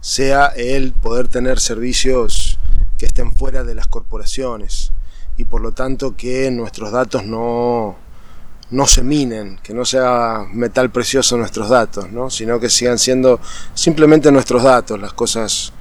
sea 0.00 0.46
el 0.56 0.92
poder 0.94 1.28
tener 1.28 1.60
servicios 1.60 2.58
que 2.96 3.04
estén 3.04 3.30
fuera 3.30 3.62
de 3.62 3.74
las 3.74 3.86
corporaciones 3.88 4.92
y 5.36 5.44
por 5.44 5.60
lo 5.60 5.72
tanto 5.72 6.16
que 6.16 6.50
nuestros 6.50 6.90
datos 6.92 7.24
no, 7.26 7.96
no 8.70 8.86
se 8.86 9.02
minen, 9.02 9.58
que 9.62 9.72
no 9.72 9.84
sea 9.84 10.46
metal 10.52 10.90
precioso 10.90 11.36
nuestros 11.36 11.68
datos, 11.68 12.10
¿no? 12.10 12.30
sino 12.30 12.58
que 12.58 12.68
sigan 12.68 12.98
siendo 12.98 13.40
simplemente 13.74 14.32
nuestros 14.32 14.62
datos, 14.62 15.00
las 15.00 15.12
cosas 15.12 15.72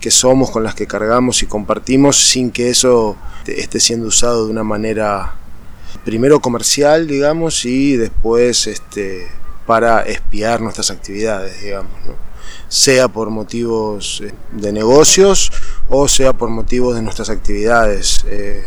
que 0.00 0.10
somos, 0.10 0.50
con 0.50 0.64
las 0.64 0.74
que 0.74 0.86
cargamos 0.86 1.42
y 1.42 1.46
compartimos, 1.46 2.16
sin 2.16 2.50
que 2.50 2.70
eso 2.70 3.16
esté 3.46 3.78
siendo 3.78 4.08
usado 4.08 4.46
de 4.46 4.50
una 4.50 4.64
manera 4.64 5.34
primero 6.04 6.40
comercial, 6.40 7.06
digamos, 7.06 7.64
y 7.64 7.96
después 7.96 8.66
este, 8.66 9.28
para 9.66 10.02
espiar 10.02 10.60
nuestras 10.60 10.90
actividades, 10.90 11.62
digamos, 11.62 11.92
¿no? 12.06 12.32
sea 12.68 13.08
por 13.08 13.28
motivos 13.28 14.22
eh, 14.24 14.32
de 14.52 14.72
negocios 14.72 15.52
o 15.88 16.08
sea 16.08 16.32
por 16.32 16.48
motivos 16.48 16.94
de 16.94 17.02
nuestras 17.02 17.28
actividades. 17.28 18.24
Eh, 18.26 18.64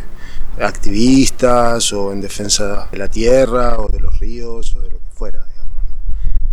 activistas 0.59 1.91
o 1.93 2.11
en 2.11 2.21
defensa 2.21 2.87
de 2.91 2.97
la 2.97 3.07
tierra 3.07 3.79
o 3.79 3.89
de 3.89 3.99
los 3.99 4.19
ríos 4.19 4.75
o 4.75 4.81
de 4.81 4.89
lo 4.89 4.99
que 4.99 5.11
fuera. 5.13 5.45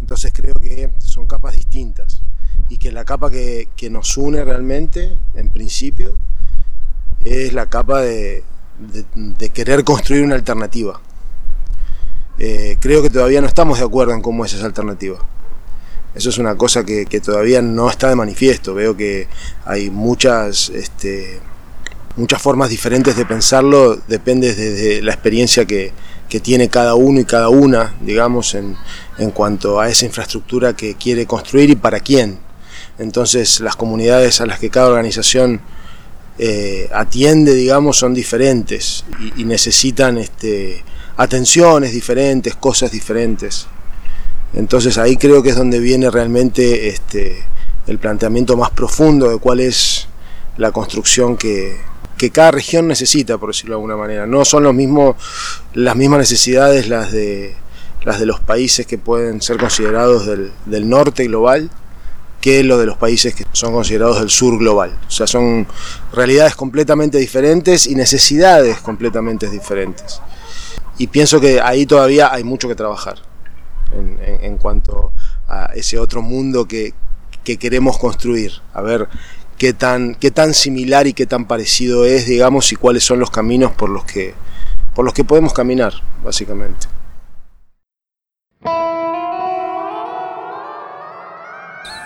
Entonces 0.00 0.32
creo 0.34 0.54
que 0.54 0.90
son 0.98 1.26
capas 1.26 1.54
distintas 1.54 2.22
y 2.68 2.78
que 2.78 2.90
la 2.90 3.04
capa 3.04 3.30
que, 3.30 3.68
nos 3.90 4.16
une 4.16 4.44
realmente, 4.44 5.16
en 5.34 5.48
principio, 5.50 6.16
es 7.24 7.52
la 7.52 7.66
capa 7.66 8.00
de, 8.00 8.44
querer 9.52 9.84
construir 9.84 10.22
una 10.22 10.34
alternativa. 10.34 11.00
Eh, 12.38 12.76
creo 12.80 13.02
que 13.02 13.10
todavía 13.10 13.40
no 13.40 13.46
estamos 13.46 13.78
de 13.78 13.84
acuerdo 13.84 14.14
en 14.14 14.22
cómo 14.22 14.44
es 14.44 14.54
esa 14.54 14.66
alternativa. 14.66 15.18
Eso 16.14 16.28
es 16.28 16.38
una 16.38 16.56
cosa 16.56 16.84
que, 16.84 17.04
todavía 17.24 17.62
no 17.62 17.88
está 17.88 18.08
de 18.08 18.16
manifiesto. 18.16 18.74
Veo 18.74 18.96
que 18.96 19.28
hay 19.64 19.90
muchas 19.90 20.68
este, 20.70 21.40
muchas 22.16 22.42
formas 22.42 22.70
diferentes 22.70 23.16
de 23.16 23.24
pensarlo, 23.24 23.96
depende 24.08 24.54
de, 24.54 25.02
la 25.02 25.12
experiencia 25.12 25.64
que, 25.64 25.92
tiene 26.42 26.70
cada 26.70 26.94
uno 26.94 27.20
y 27.20 27.26
cada 27.26 27.50
una, 27.50 27.94
digamos, 28.00 28.54
en, 28.54 28.74
cuanto 29.34 29.78
a 29.78 29.90
esa 29.90 30.06
infraestructura 30.06 30.74
que 30.74 30.94
quiere 30.94 31.26
construir 31.26 31.68
y 31.68 31.76
para 31.76 32.00
quién. 32.00 32.38
Entonces 32.98 33.60
las 33.60 33.76
comunidades 33.76 34.40
a 34.40 34.46
las 34.46 34.58
que 34.58 34.70
cada 34.70 34.88
organización 34.88 35.60
eh, 36.38 36.88
atiende, 36.90 37.52
digamos, 37.52 37.98
son 37.98 38.14
diferentes 38.14 39.04
y, 39.36 39.44
necesitan 39.44 40.16
este, 40.16 40.82
atenciones 41.18 41.92
diferentes, 41.92 42.56
cosas 42.56 42.90
diferentes. 42.92 43.66
Entonces 44.54 44.96
ahí 44.96 45.18
creo 45.18 45.42
que 45.42 45.50
es 45.50 45.56
donde 45.56 45.80
viene 45.80 46.10
realmente 46.10 46.88
este, 46.88 47.44
el 47.86 47.98
planteamiento 47.98 48.56
más 48.56 48.70
profundo 48.70 49.28
de 49.28 49.36
cuál 49.36 49.60
es 49.60 50.08
la 50.56 50.72
construcción 50.72 51.36
que, 51.36 51.76
cada 52.30 52.50
región 52.50 52.88
necesita, 52.88 53.38
por 53.38 53.50
decirlo 53.50 53.74
de 53.74 53.78
alguna 53.78 53.96
manera. 53.96 54.26
No 54.26 54.44
son 54.44 54.62
los 54.62 54.74
mismos, 54.74 55.16
las 55.74 55.96
mismas 55.96 56.20
necesidades 56.20 56.88
las 56.88 57.12
de, 57.12 57.54
las 58.04 58.20
de 58.20 58.26
los 58.26 58.40
países 58.40 58.86
que 58.86 58.98
pueden 58.98 59.42
ser 59.42 59.58
considerados 59.58 60.26
del, 60.26 60.52
del 60.66 60.88
norte 60.88 61.24
global 61.24 61.70
que 62.42 62.64
lo 62.64 62.76
de 62.76 62.86
los 62.86 62.96
países 62.96 63.34
que 63.34 63.46
son 63.52 63.72
considerados 63.72 64.18
del 64.18 64.28
sur 64.28 64.58
global. 64.58 64.98
O 65.06 65.10
sea, 65.10 65.26
son 65.28 65.66
realidades 66.12 66.56
completamente 66.56 67.16
diferentes 67.18 67.86
y 67.86 67.94
necesidades 67.94 68.78
completamente 68.78 69.48
diferentes. 69.48 70.20
Y 70.98 71.06
pienso 71.06 71.40
que 71.40 71.60
ahí 71.60 71.86
todavía 71.86 72.32
hay 72.32 72.42
mucho 72.42 72.68
que 72.68 72.74
trabajar 72.74 73.22
en, 73.92 74.58
cuanto 74.58 75.12
a 75.48 75.66
ese 75.74 75.98
otro 75.98 76.20
mundo 76.20 76.66
que, 76.66 76.94
queremos 77.44 77.96
construir. 77.98 78.52
A 78.74 78.82
ver 78.82 79.08
qué 79.62 79.72
tan, 79.72 80.16
qué 80.16 80.32
tan 80.32 80.54
similar 80.54 81.06
y 81.06 81.12
qué 81.12 81.24
tan 81.24 81.44
parecido 81.44 82.04
es, 82.04 82.26
digamos, 82.26 82.72
y 82.72 82.74
cuáles 82.74 83.04
son 83.04 83.20
los 83.20 83.30
caminos 83.30 83.70
por 83.70 83.90
los 83.90 84.04
que, 84.04 84.34
por 84.92 85.04
los 85.04 85.14
que 85.14 85.22
podemos 85.22 85.52
caminar, 85.52 85.92
básicamente. 86.24 86.88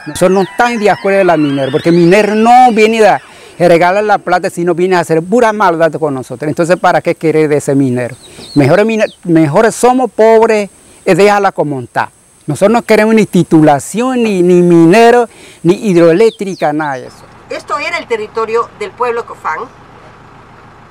Nosotros 0.06 0.32
no 0.32 0.42
estamos 0.42 0.80
de 0.80 0.90
acuerdo 0.90 1.20
con 1.20 1.26
la 1.28 1.36
minera, 1.38 1.72
porque 1.72 1.88
el 1.88 1.94
minero 1.94 2.34
no 2.34 2.72
viene 2.72 3.06
a 3.06 3.22
regalar 3.58 4.04
la 4.04 4.18
plata, 4.18 4.50
sino 4.50 4.74
viene 4.74 4.96
a 4.96 5.00
hacer 5.00 5.22
pura 5.22 5.54
maldad 5.54 5.90
con 5.92 6.12
nosotros. 6.12 6.50
Entonces, 6.50 6.76
¿para 6.76 7.00
qué 7.00 7.14
querer 7.14 7.48
de 7.48 7.56
ese 7.56 7.74
minero? 7.74 8.16
Mejor, 8.54 9.72
somos 9.72 10.10
pobres 10.10 10.68
y 11.06 11.14
déjala 11.14 11.52
como 11.52 11.80
está. 11.80 12.10
Nosotros 12.46 12.74
no 12.74 12.82
queremos 12.82 13.14
ni 13.14 13.24
titulación, 13.24 14.24
ni, 14.24 14.42
ni 14.42 14.60
minero, 14.60 15.26
ni 15.62 15.72
hidroeléctrica, 15.88 16.74
nada 16.74 16.98
de 16.98 17.06
eso. 17.06 17.35
Esto 17.50 17.78
era 17.78 17.98
el 17.98 18.06
territorio 18.06 18.68
del 18.78 18.90
pueblo 18.90 19.26
Cofán 19.26 19.60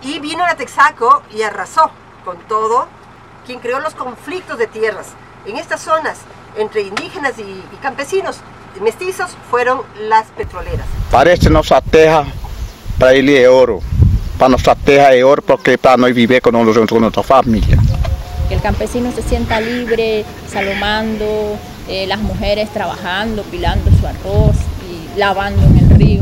y 0.01 0.19
vino 0.19 0.43
a 0.45 0.55
Texaco 0.55 1.23
y 1.35 1.41
arrasó 1.41 1.91
con 2.23 2.37
todo, 2.47 2.87
quien 3.45 3.59
creó 3.59 3.79
los 3.79 3.95
conflictos 3.95 4.57
de 4.57 4.67
tierras 4.67 5.07
en 5.45 5.57
estas 5.57 5.81
zonas 5.81 6.19
entre 6.57 6.81
indígenas 6.81 7.33
y 7.37 7.75
campesinos 7.81 8.39
mestizos 8.81 9.31
fueron 9.49 9.81
las 9.99 10.27
petroleras. 10.27 10.85
Parece 11.11 11.49
nuestra 11.49 11.81
tierra 11.81 12.25
para 12.99 13.13
él 13.13 13.29
es 13.29 13.47
oro. 13.47 13.79
Para 14.37 14.49
nuestra 14.49 14.75
tierra 14.75 15.13
es 15.13 15.23
oro 15.23 15.41
porque 15.41 15.77
para 15.77 15.97
no 15.97 16.07
vivir 16.07 16.41
con, 16.41 16.53
con 16.53 17.01
nuestra 17.01 17.23
familia. 17.23 17.77
Que 18.49 18.55
el 18.55 18.61
campesino 18.61 19.11
se 19.11 19.23
sienta 19.23 19.59
libre, 19.59 20.25
salomando, 20.51 21.57
eh, 21.87 22.05
las 22.07 22.19
mujeres 22.19 22.71
trabajando, 22.71 23.43
pilando 23.43 23.89
su 23.99 24.05
arroz 24.07 24.55
lavando 25.15 25.61
en 25.63 25.77
el 25.77 25.89
río. 25.97 26.21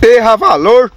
Tierra 0.00 0.36
valor 0.36 0.92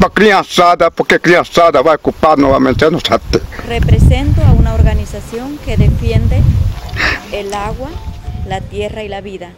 para 0.00 0.12
crianzada, 0.12 0.90
porque 0.90 1.18
crianzada 1.18 1.82
va 1.82 1.92
a 1.92 1.96
ocupar 1.96 2.38
nuevamente 2.38 2.90
nuestra 2.90 3.18
tierra. 3.18 3.46
Represento 3.66 4.42
a 4.42 4.52
una 4.52 4.74
organización 4.74 5.58
que 5.64 5.76
defiende 5.76 6.42
el 7.32 7.52
agua 7.54 7.88
la 8.46 8.60
tierra 8.60 9.02
y 9.02 9.08
la 9.08 9.20
vida. 9.20 9.52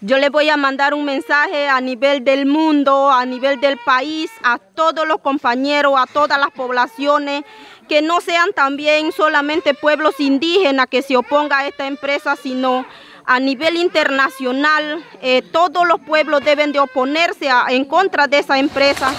Yo 0.00 0.18
le 0.18 0.28
voy 0.28 0.48
a 0.48 0.56
mandar 0.56 0.94
un 0.94 1.04
mensaje 1.04 1.68
a 1.68 1.80
nivel 1.80 2.22
del 2.22 2.46
mundo, 2.46 3.10
a 3.10 3.24
nivel 3.24 3.60
del 3.60 3.78
país, 3.78 4.30
a 4.44 4.58
todos 4.58 5.08
los 5.08 5.18
compañeros, 5.20 5.94
a 5.96 6.06
todas 6.06 6.38
las 6.38 6.50
poblaciones, 6.52 7.42
que 7.88 8.00
no 8.00 8.20
sean 8.20 8.52
también 8.52 9.10
solamente 9.10 9.74
pueblos 9.74 10.20
indígenas 10.20 10.86
que 10.86 11.02
se 11.02 11.16
opongan 11.16 11.60
a 11.60 11.66
esta 11.66 11.88
empresa, 11.88 12.36
sino 12.36 12.86
a 13.28 13.40
nivel 13.40 13.76
internacional, 13.76 15.04
eh, 15.20 15.42
todos 15.42 15.86
los 15.86 16.00
pueblos 16.00 16.42
deben 16.42 16.72
de 16.72 16.80
oponerse 16.80 17.50
en 17.68 17.84
contra 17.84 18.26
de 18.26 18.38
esa 18.38 18.58
empresa. 18.58 19.12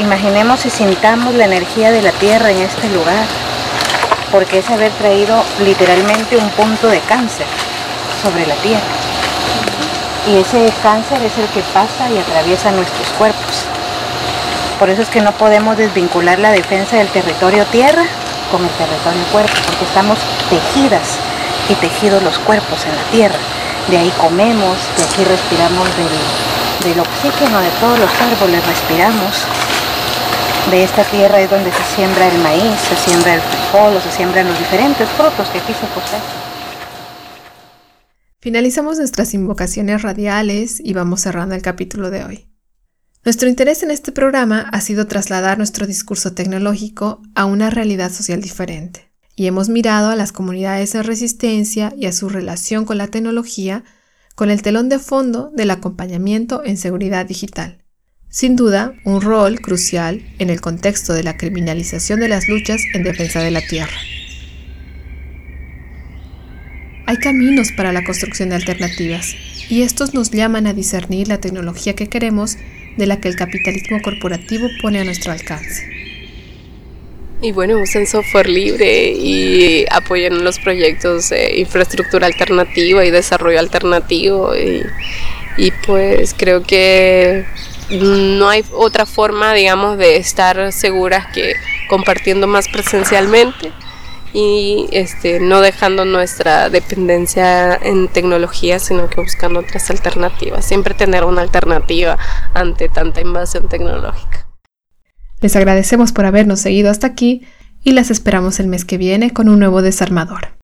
Imaginemos 0.00 0.66
y 0.66 0.70
sintamos 0.70 1.32
la 1.34 1.44
energía 1.44 1.92
de 1.92 2.02
la 2.02 2.10
tierra 2.10 2.50
en 2.50 2.58
este 2.58 2.88
lugar, 2.88 3.24
porque 4.32 4.58
es 4.58 4.68
haber 4.68 4.90
traído 4.94 5.44
literalmente 5.64 6.36
un 6.36 6.48
punto 6.50 6.88
de 6.88 6.98
cáncer 7.00 7.46
sobre 8.20 8.48
la 8.48 8.56
tierra. 8.56 8.82
Y 10.26 10.38
ese 10.38 10.72
cáncer 10.82 11.22
es 11.22 11.38
el 11.38 11.46
que 11.50 11.60
pasa 11.72 12.10
y 12.10 12.18
atraviesa 12.18 12.72
nuestros 12.72 13.06
cuerpos. 13.10 13.64
Por 14.80 14.90
eso 14.90 15.02
es 15.02 15.08
que 15.08 15.20
no 15.20 15.30
podemos 15.32 15.76
desvincular 15.76 16.40
la 16.40 16.50
defensa 16.50 16.96
del 16.96 17.06
territorio 17.08 17.64
tierra 17.66 18.06
con 18.50 18.64
el 18.64 18.70
territorio 18.70 19.22
cuerpo, 19.30 19.54
porque 19.66 19.84
estamos 19.84 20.18
tejidas 20.50 21.20
y 21.68 21.74
tejidos 21.74 22.22
los 22.24 22.38
cuerpos 22.40 22.84
en 22.86 22.96
la 22.96 23.02
tierra. 23.12 23.51
De 23.88 23.98
ahí 23.98 24.12
comemos, 24.20 24.76
de 24.96 25.04
aquí 25.04 25.24
respiramos 25.24 25.88
del, 26.84 27.00
oxígeno 27.00 27.60
de 27.60 27.70
todos 27.80 27.98
los 27.98 28.10
árboles, 28.20 28.66
respiramos. 28.66 29.44
De 30.70 30.84
esta 30.84 31.04
tierra 31.04 31.40
es 31.40 31.50
donde 31.50 31.70
se 31.72 31.96
siembra 31.96 32.28
el 32.28 32.38
maíz, 32.38 32.78
se 32.88 32.96
siembra 32.96 33.34
el 33.34 33.40
frijol, 33.40 34.00
se 34.02 34.10
siembran 34.12 34.46
los 34.46 34.58
diferentes 34.58 35.08
frutos 35.10 35.48
que 35.48 35.58
aquí 35.58 35.72
se 35.72 35.86
cosechan. 35.94 36.20
Finalizamos 38.40 38.98
nuestras 38.98 39.34
invocaciones 39.34 40.02
radiales 40.02 40.80
y 40.82 40.94
vamos 40.94 41.20
cerrando 41.20 41.54
el 41.54 41.62
capítulo 41.62 42.10
de 42.10 42.24
hoy. 42.24 42.48
Nuestro 43.24 43.48
interés 43.48 43.84
en 43.84 43.92
este 43.92 44.10
programa 44.10 44.68
ha 44.72 44.80
sido 44.80 45.06
trasladar 45.06 45.56
nuestro 45.56 45.86
discurso 45.86 46.32
tecnológico 46.32 47.22
a 47.36 47.44
una 47.44 47.70
realidad 47.70 48.10
social 48.10 48.40
diferente, 48.40 49.11
y 49.34 49.46
hemos 49.46 49.68
mirado 49.68 50.10
a 50.10 50.16
las 50.16 50.32
comunidades 50.32 50.92
de 50.92 51.02
resistencia 51.02 51.92
y 51.96 52.06
a 52.06 52.12
su 52.12 52.28
relación 52.28 52.84
con 52.84 52.98
la 52.98 53.08
tecnología 53.08 53.84
con 54.34 54.50
el 54.50 54.62
telón 54.62 54.88
de 54.88 54.98
fondo 54.98 55.50
del 55.54 55.70
acompañamiento 55.70 56.62
en 56.64 56.76
seguridad 56.76 57.26
digital. 57.26 57.78
Sin 58.28 58.56
duda, 58.56 58.94
un 59.04 59.20
rol 59.20 59.60
crucial 59.60 60.22
en 60.38 60.48
el 60.48 60.60
contexto 60.60 61.12
de 61.12 61.22
la 61.22 61.36
criminalización 61.36 62.18
de 62.20 62.28
las 62.28 62.48
luchas 62.48 62.80
en 62.94 63.02
defensa 63.02 63.40
de 63.40 63.50
la 63.50 63.60
tierra. 63.60 63.92
Hay 67.04 67.18
caminos 67.18 67.72
para 67.72 67.92
la 67.92 68.04
construcción 68.04 68.48
de 68.48 68.54
alternativas, 68.54 69.34
y 69.68 69.82
estos 69.82 70.14
nos 70.14 70.30
llaman 70.30 70.66
a 70.66 70.72
discernir 70.72 71.28
la 71.28 71.40
tecnología 71.40 71.94
que 71.94 72.08
queremos 72.08 72.56
de 72.96 73.06
la 73.06 73.20
que 73.20 73.28
el 73.28 73.36
capitalismo 73.36 74.00
corporativo 74.02 74.68
pone 74.80 75.00
a 75.00 75.04
nuestro 75.04 75.32
alcance. 75.32 76.01
Y 77.44 77.50
bueno, 77.50 77.80
usen 77.80 78.06
software 78.06 78.48
libre 78.48 79.10
y 79.10 79.84
apoyen 79.90 80.44
los 80.44 80.60
proyectos 80.60 81.30
de 81.30 81.58
infraestructura 81.58 82.28
alternativa 82.28 83.04
y 83.04 83.10
desarrollo 83.10 83.58
alternativo. 83.58 84.54
Y, 84.56 84.86
y 85.56 85.72
pues 85.84 86.34
creo 86.38 86.62
que 86.62 87.44
no 87.90 88.48
hay 88.48 88.64
otra 88.72 89.06
forma, 89.06 89.54
digamos, 89.54 89.98
de 89.98 90.18
estar 90.18 90.72
seguras 90.72 91.26
que 91.34 91.54
compartiendo 91.88 92.46
más 92.46 92.68
presencialmente 92.68 93.72
y 94.32 94.86
este, 94.92 95.40
no 95.40 95.60
dejando 95.60 96.04
nuestra 96.04 96.70
dependencia 96.70 97.74
en 97.74 98.06
tecnología, 98.06 98.78
sino 98.78 99.08
que 99.08 99.20
buscando 99.20 99.58
otras 99.58 99.90
alternativas. 99.90 100.64
Siempre 100.64 100.94
tener 100.94 101.24
una 101.24 101.42
alternativa 101.42 102.16
ante 102.54 102.88
tanta 102.88 103.20
invasión 103.20 103.68
tecnológica. 103.68 104.51
Les 105.42 105.56
agradecemos 105.56 106.12
por 106.12 106.24
habernos 106.24 106.60
seguido 106.60 106.88
hasta 106.88 107.08
aquí 107.08 107.44
y 107.82 107.92
las 107.92 108.10
esperamos 108.10 108.60
el 108.60 108.68
mes 108.68 108.84
que 108.84 108.96
viene 108.96 109.34
con 109.34 109.48
un 109.48 109.58
nuevo 109.58 109.82
desarmador. 109.82 110.54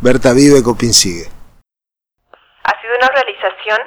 Berta 0.00 0.32
Vive 0.32 0.62
Copin 0.62 0.94
sigue. 0.94 1.26
Ha 2.62 2.80
sido 2.80 2.94
una 2.96 3.08
realización 3.08 3.78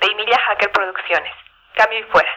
de 0.00 0.06
Emilia 0.08 0.38
Hacker 0.48 0.72
Producciones. 0.72 1.32
Cambio 1.76 2.00
y 2.00 2.02
fuera. 2.10 2.28